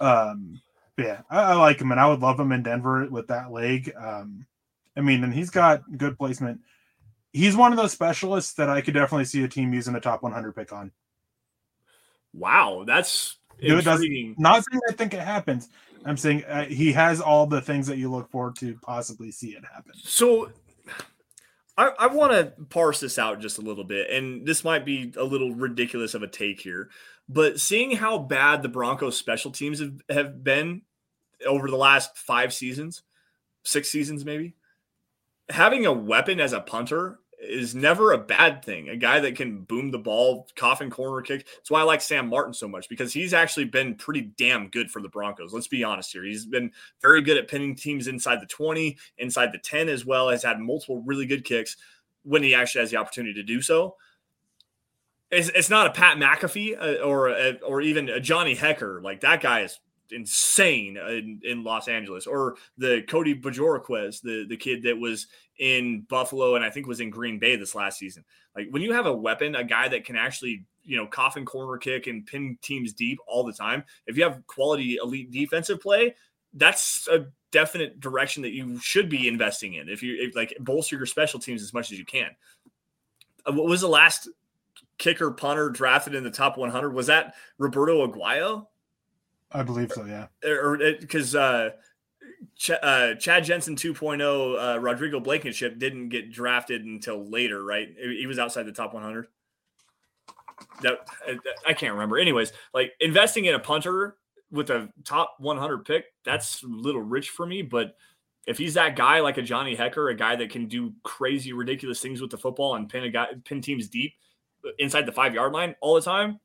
[0.00, 0.60] Um,
[0.98, 3.92] yeah, I, I like him, and I would love him in Denver with that leg.
[3.96, 4.46] Um,
[4.96, 6.60] I mean, and he's got good placement
[7.34, 10.22] he's one of those specialists that I could definitely see a team using a top
[10.22, 10.92] 100 pick on.
[12.32, 14.36] Wow, that's intriguing.
[14.38, 15.68] Not saying I think it happens.
[16.06, 19.50] I'm saying uh, he has all the things that you look forward to possibly see
[19.50, 19.92] it happen.
[19.96, 20.50] So
[21.76, 25.12] I, I want to parse this out just a little bit, and this might be
[25.16, 26.90] a little ridiculous of a take here,
[27.28, 30.82] but seeing how bad the Broncos special teams have, have been
[31.46, 33.02] over the last five seasons,
[33.62, 34.54] six seasons maybe,
[35.48, 38.88] having a weapon as a punter is never a bad thing.
[38.88, 41.46] A guy that can boom the ball, coffin corner kick.
[41.46, 44.90] That's why I like Sam Martin so much because he's actually been pretty damn good
[44.90, 45.52] for the Broncos.
[45.52, 46.24] Let's be honest here.
[46.24, 46.72] He's been
[47.02, 50.58] very good at pinning teams inside the 20, inside the 10 as well, has had
[50.58, 51.76] multiple really good kicks
[52.22, 53.96] when he actually has the opportunity to do so.
[55.30, 59.02] It's, it's not a Pat McAfee uh, or a, or even a Johnny Hekker.
[59.02, 59.78] Like that guy is
[60.10, 65.26] insane in, in Los Angeles, or the Cody Bojorquez, the the kid that was
[65.58, 68.24] in Buffalo and I think was in Green Bay this last season.
[68.54, 71.78] Like when you have a weapon, a guy that can actually you know coffin corner
[71.78, 73.84] kick and pin teams deep all the time.
[74.06, 76.14] If you have quality elite defensive play,
[76.54, 79.88] that's a definite direction that you should be investing in.
[79.88, 82.30] If you if, like bolster your special teams as much as you can.
[83.46, 84.28] Uh, what was the last
[84.98, 86.92] kicker punter drafted in the top 100?
[86.92, 88.66] Was that Roberto Aguayo?
[89.52, 90.26] I believe so, yeah.
[90.44, 91.70] Or because uh,
[92.56, 97.88] Ch- uh, Chad Jensen 2.0, uh, Rodrigo Blankenship didn't get drafted until later, right?
[97.96, 99.28] He was outside the top 100.
[100.82, 100.98] That
[101.66, 102.18] I can't remember.
[102.18, 104.16] Anyways, like investing in a punter
[104.50, 107.62] with a top 100 pick, that's a little rich for me.
[107.62, 107.96] But
[108.46, 112.00] if he's that guy like a Johnny Hekker, a guy that can do crazy, ridiculous
[112.00, 114.14] things with the football and pin a guy, pin teams deep
[114.78, 116.40] inside the five yard line all the time,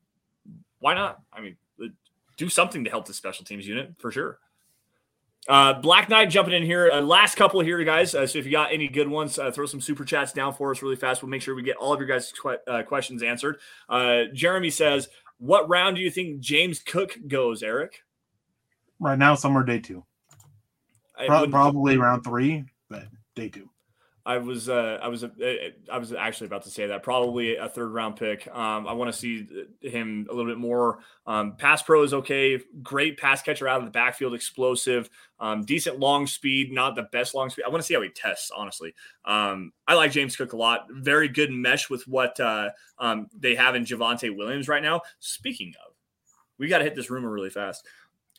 [0.80, 1.20] why not?
[1.34, 1.56] I mean,
[2.38, 4.40] do something to help the special teams unit for sure.
[5.48, 6.90] Uh, Black Knight jumping in here.
[6.92, 8.14] Uh, last couple here, guys.
[8.14, 10.72] Uh, so if you got any good ones, uh, throw some super chats down for
[10.72, 11.22] us really fast.
[11.22, 13.58] We'll make sure we get all of your guys' que- uh, questions answered.
[13.88, 18.04] Uh, Jeremy says, "What round do you think James Cook goes, Eric?"
[19.00, 20.06] Right now, somewhere day two.
[21.28, 23.70] Pro- probably round three, but day two.
[24.30, 25.30] I was uh, I was uh,
[25.92, 28.48] I was actually about to say that probably a third round pick.
[28.48, 29.48] Um, I want to see
[29.82, 31.00] him a little bit more.
[31.26, 32.60] Um, pass pro is okay.
[32.84, 35.10] Great pass catcher out of the backfield, explosive,
[35.40, 36.72] um, decent long speed.
[36.72, 37.64] Not the best long speed.
[37.66, 38.52] I want to see how he tests.
[38.56, 38.94] Honestly,
[39.26, 40.86] um, I like James Cook a lot.
[40.92, 42.70] Very good mesh with what uh,
[43.00, 45.02] um, they have in Javonte Williams right now.
[45.18, 45.96] Speaking of,
[46.60, 47.84] we got to hit this rumor really fast.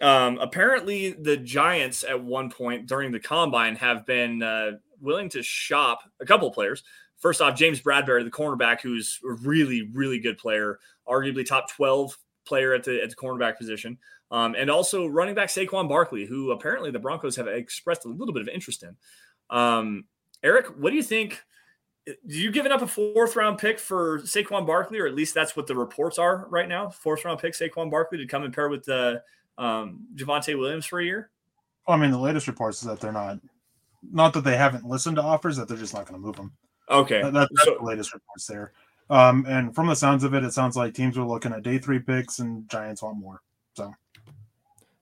[0.01, 5.42] Um, apparently, the Giants at one point during the combine have been uh, willing to
[5.42, 6.82] shop a couple players.
[7.18, 12.16] First off, James Bradberry, the cornerback, who's a really, really good player, arguably top 12
[12.46, 13.98] player at the, at the cornerback position.
[14.30, 18.32] Um, and also running back Saquon Barkley, who apparently the Broncos have expressed a little
[18.32, 18.96] bit of interest in.
[19.51, 20.05] Um,
[20.42, 21.42] Eric, what do you think?
[22.07, 25.57] Do you giving up a fourth round pick for Saquon Barkley, or at least that's
[25.57, 26.88] what the reports are right now?
[26.88, 29.18] Fourth round pick Saquon Barkley to come and pair with the uh,
[29.61, 31.30] um, Javonte Williams for a year.
[31.86, 33.38] Well, I mean, the latest reports is that they're not
[34.12, 36.52] not that they haven't listened to offers, that they're just not going to move them.
[36.88, 38.72] Okay, that, that's so, the latest reports there.
[39.11, 41.78] Um, and from the sounds of it, it sounds like teams are looking at day
[41.78, 43.42] three picks, and Giants want more.
[43.74, 43.94] So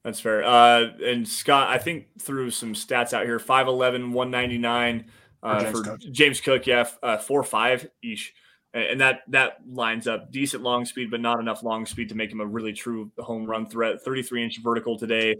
[0.02, 0.44] that's fair.
[0.44, 5.04] Uh, and Scott, I think threw some stats out here: 5'11", 199
[5.42, 6.00] uh, James for Cook.
[6.10, 6.66] James Cook.
[6.66, 8.34] Yeah, uh, four five each,
[8.74, 12.30] and that that lines up decent long speed, but not enough long speed to make
[12.30, 14.02] him a really true home run threat.
[14.02, 15.36] Thirty three inch vertical today.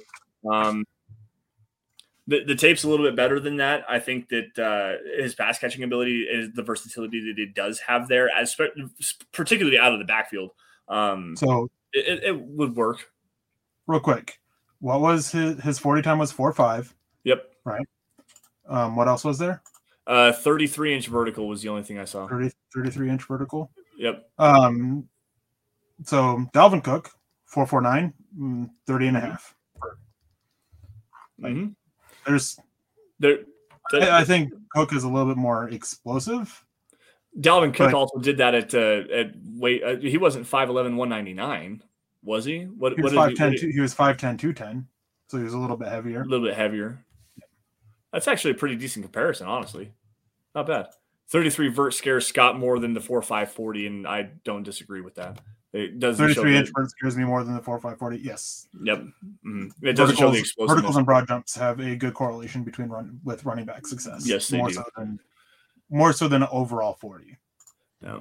[0.51, 0.85] Um,
[2.27, 3.85] the, the tape's a little bit better than that.
[3.89, 8.09] I think that uh, his pass catching ability is the versatility that he does have
[8.09, 8.57] there, as
[9.33, 10.51] particularly out of the backfield.
[10.89, 13.11] Um, so It, it, it would work.
[13.87, 14.41] Real quick,
[14.81, 16.95] what was his his forty time was four five.
[17.25, 17.51] Yep.
[17.65, 17.87] Right.
[18.69, 19.63] Um, what else was there?
[20.09, 22.27] Uh, 33 inch vertical was the only thing I saw.
[22.27, 23.71] 30, 33 inch vertical.
[23.99, 24.29] Yep.
[24.39, 25.07] Um,
[26.05, 27.11] so Dalvin Cook,
[27.45, 29.55] 449, mm, 30 and a half.
[31.41, 31.75] Mhm.
[32.27, 32.59] There's,
[33.19, 33.39] There,
[33.91, 36.65] the- I I think Cook is a little bit more explosive.
[37.39, 39.83] Dalvin Cook but- also did that at uh, at weight.
[39.85, 41.83] Uh, he wasn't 5'11", 199,
[42.23, 42.65] was he?
[42.65, 44.89] What, He was what 5'10, he, two- he was 5'10, 210.
[45.29, 46.23] So he was a little bit heavier.
[46.23, 47.05] a little bit heavier.
[48.13, 49.93] That's actually a pretty decent comparison, honestly.
[50.59, 50.87] Not bad.
[51.29, 55.39] 33 vert scares Scott more than the 4.540, and I don't disagree with that.
[55.73, 58.19] It doesn't 33 the, inch vert scares me more than the 4540.
[58.27, 58.67] Yes.
[58.83, 59.05] Yep.
[59.47, 59.71] Mhm.
[59.83, 60.75] It doesn't show the Verticals, explosiveness.
[60.75, 64.27] verticals and broad jumps have a good correlation between run with running back success.
[64.27, 64.75] Yes, they more do.
[64.75, 65.21] so than
[65.91, 67.37] more so than overall 40.
[68.03, 68.19] Yeah.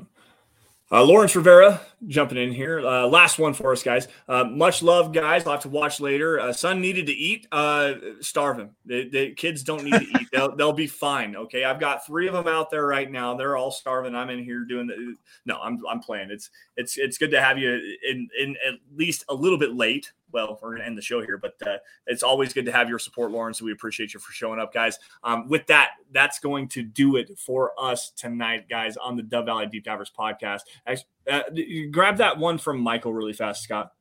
[0.90, 2.80] Uh, Lawrence Rivera jumping in here.
[2.80, 4.08] Uh, last one for us, guys.
[4.30, 5.46] Uh, much love, guys.
[5.46, 6.40] I'll have to watch later.
[6.40, 7.46] Uh, son needed to eat.
[7.52, 8.70] Uh, starve him.
[8.86, 10.28] The, the kids don't need to eat.
[10.32, 11.36] They'll, they'll be fine.
[11.36, 11.64] Okay.
[11.64, 13.36] I've got three of them out there right now.
[13.36, 14.16] They're all starving.
[14.16, 15.16] I'm in here doing the.
[15.46, 16.30] No, I'm, I'm playing.
[16.32, 17.72] It's it's it's good to have you
[18.08, 20.12] in, in at least a little bit late.
[20.32, 22.90] Well, we're going to end the show here, but uh, it's always good to have
[22.90, 23.60] your support, Lawrence.
[23.60, 25.00] So we appreciate you for showing up, guys.
[25.24, 29.46] Um, with that, that's going to do it for us tonight, guys, on the Dove
[29.46, 30.62] Valley Deep Divers podcast.
[30.86, 31.44] Actually, uh,
[31.92, 33.92] grab that one from Michael really fast, Scott.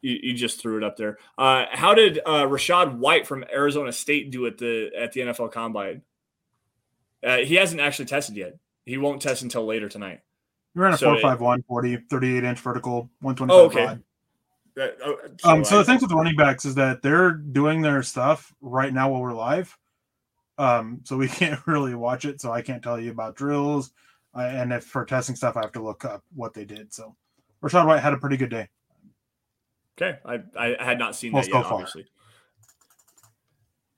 [0.00, 1.18] You, you just threw it up there.
[1.36, 5.52] Uh, how did uh, Rachaad White from Arizona State do at the at the NFL
[5.52, 6.02] Combine?
[7.22, 8.54] Uh, he hasn't actually tested yet.
[8.84, 10.20] He won't test until later tonight.
[10.74, 13.98] You ran a So it- 451, 40, 38 inch vertical, 125 Oh, okay.
[14.74, 14.90] Broad.
[15.00, 15.12] Uh,
[15.44, 18.02] oh, Um, so I- the things with the running backs is that they're doing their
[18.02, 19.76] stuff right now while we're live.
[20.58, 22.40] Um, so we can't really watch it.
[22.40, 23.92] So I can't tell you about drills.
[24.34, 26.92] I, and if for testing stuff, I have to look up what they did.
[26.92, 27.14] So
[27.62, 28.68] Rachaad White had a pretty good day.
[29.96, 31.72] Okay, I, I had not seen Well, that so yet, far.
[31.74, 32.06] obviously.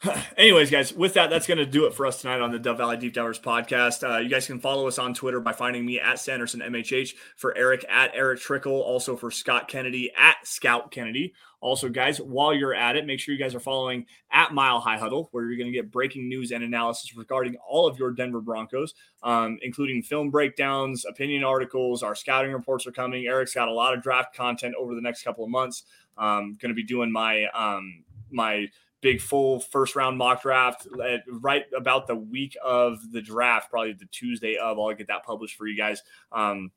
[0.37, 2.77] Anyways, guys, with that, that's going to do it for us tonight on the Dove
[2.77, 4.07] Valley Deep Divers podcast.
[4.07, 7.57] Uh, you guys can follow us on Twitter by finding me at Sanderson MHH, for
[7.57, 11.33] Erick at Erick Trickel, also for Scott Kennedy at Scout Kennedy.
[11.61, 14.99] Also, guys, while you're at it, make sure you guys are following at Mile High
[14.99, 18.43] Huddle, where you're going to get breaking news and analysis regarding all of your Denver
[18.43, 18.93] Broncos,
[19.23, 22.03] um, including film breakdowns, opinion articles.
[22.03, 23.27] Our scouting reports are coming.
[23.27, 25.85] Erick's got a lot of draft content over the next couple of months.
[26.19, 28.69] Um, going to be doing my um, my
[29.01, 30.87] big full first round mock draft
[31.29, 34.79] right about the week of the draft, probably the Tuesday of.
[34.79, 36.03] I'll get that published for you guys.
[36.33, 36.71] Um,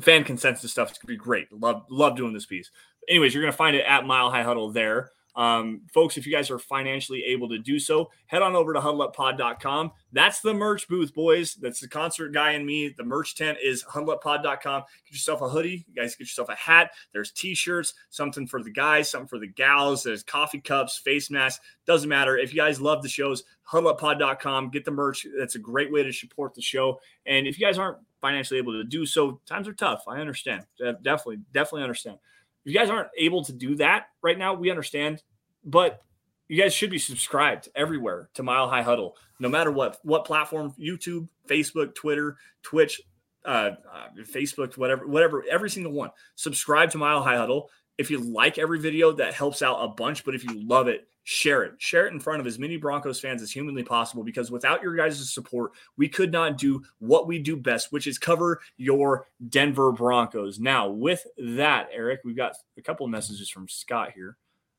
[0.00, 1.52] fan consensus stuff is gonna be great.
[1.52, 2.70] Love love doing this piece.
[3.08, 5.10] Anyways, you're gonna find it at Mile High Huddle there.
[5.34, 8.80] Um, folks, if you guys are financially able to do so, head on over to
[8.80, 9.92] huddleuppod.com.
[10.12, 11.54] That's the merch booth, boys.
[11.54, 12.94] That's the concert guy and me.
[12.96, 14.82] The merch tent is huddleuppod.com.
[15.04, 15.84] Get yourself a hoodie.
[15.88, 16.92] You guys get yourself a hat.
[17.12, 20.02] There's t-shirts, something for the guys, something for the gals.
[20.02, 21.64] There's coffee cups, face masks.
[21.86, 22.36] Doesn't matter.
[22.36, 24.70] If you guys love the shows, huddleuppod.com.
[24.70, 25.26] Get the merch.
[25.38, 27.00] That's a great way to support the show.
[27.26, 30.04] And if you guys aren't financially able to do so, times are tough.
[30.06, 30.64] I understand.
[30.78, 32.18] Definitely, definitely understand.
[32.64, 35.22] You guys aren't able to do that right now, we understand.
[35.64, 36.00] But
[36.48, 40.74] you guys should be subscribed everywhere to Mile High Huddle, no matter what what platform,
[40.78, 43.00] YouTube, Facebook, Twitter, Twitch,
[43.44, 46.10] uh, uh, Facebook, whatever, whatever, every single one.
[46.36, 47.70] Subscribe to Mile High Huddle.
[47.98, 50.24] If you like every video, that helps out a bunch.
[50.24, 51.74] But if you love it, share it.
[51.78, 54.24] Share it in front of as many Broncos fans as humanly possible.
[54.24, 58.18] Because without your guys' support, we could not do what we do best, which is
[58.18, 60.58] cover your Denver Broncos.
[60.58, 64.36] Now, with that, Erick, we've got a couple messages from Scott here.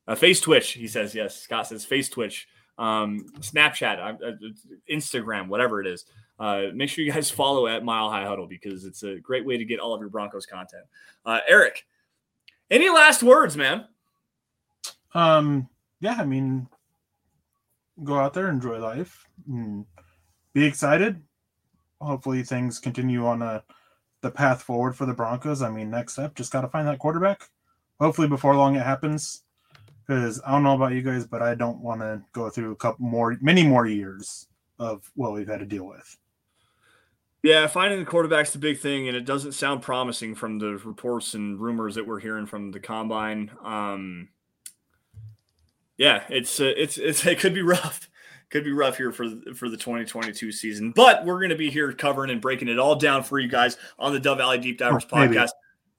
[0.07, 1.15] Uh, face Twitch, he says.
[1.15, 4.31] Yes, Scott says face Twitch, um, Snapchat, uh,
[4.91, 6.05] Instagram, whatever it is.
[6.39, 9.57] Uh, make sure you guys follow at Mile High Huddle because it's a great way
[9.57, 10.83] to get all of your Broncos content.
[11.25, 11.85] Uh, Erick,
[12.69, 13.85] any last words, man?
[15.13, 15.69] Um,
[16.03, 16.67] yeah, I mean,
[18.03, 19.25] go out there, enjoy life,
[20.53, 21.21] be excited.
[22.01, 23.63] Hopefully, things continue on a
[24.21, 25.61] the path forward for the Broncos.
[25.61, 27.49] I mean, next step, just got to find that quarterback.
[28.01, 29.43] Hopefully, before long, it happens.
[30.05, 32.75] Because I don't know about you guys, but I don't want to go through a
[32.75, 34.47] couple more, many more years
[34.79, 36.17] of what we've had to deal with.
[37.43, 41.33] Yeah, finding the quarterback's the big thing, and it doesn't sound promising from the reports
[41.33, 43.51] and rumors that we're hearing from the combine.
[43.63, 44.27] Um,
[45.97, 48.09] yeah, it's uh, it's it's it could be rough,
[48.49, 49.25] could be rough here for
[49.55, 50.91] for the 2022 season.
[50.95, 53.77] But we're going to be here covering and breaking it all down for you guys
[53.99, 55.49] on the Dove Valley Deep Divers Oh, podcast.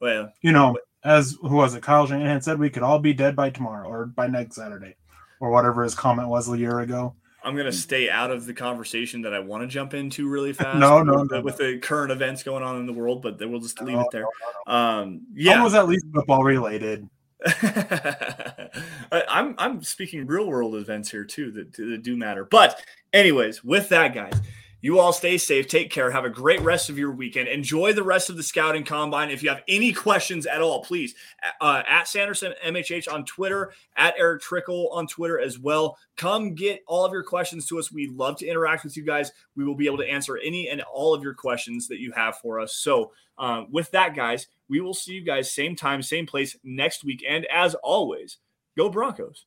[0.01, 1.82] Well, You know, as who was it?
[1.82, 4.97] Kyle Shanahan said we could all be dead by tomorrow or by next Saturday,
[5.40, 7.14] or whatever his comment was a year ago.
[7.47, 10.78] I'm gonna stay out of the conversation that I want to jump into really fast.
[10.78, 13.51] No, no, with, no, with the current events going on in the world, but then
[13.51, 14.24] we'll just leave No, it there.
[14.66, 15.57] no, Um, Yeah.
[15.57, 17.07] yeah, was at least football related.
[19.12, 22.45] I'm I'm speaking real world events here too that, that do matter.
[22.45, 22.80] But
[23.12, 24.40] anyways, with that, guys,
[24.85, 27.49] you all stay safe, take care, have a great rest of your weekend.
[27.49, 29.30] Enjoy the rest of the scouting combine.
[29.30, 31.14] If you have any questions at all, please
[31.62, 35.97] uh, at Sanderson MHH on Twitter, at Erick Trickel on Twitter as well.
[36.18, 37.91] Come get all of your questions to us.
[37.91, 39.32] We love to interact with you guys.
[39.57, 42.37] We will be able to answer any and all of your questions that you have
[42.37, 42.76] for us.
[42.76, 47.05] So, uh, with that, guys, we will see you guys same time, same place next
[47.05, 47.24] week.
[47.26, 48.37] And as always,
[48.76, 49.47] go Broncos.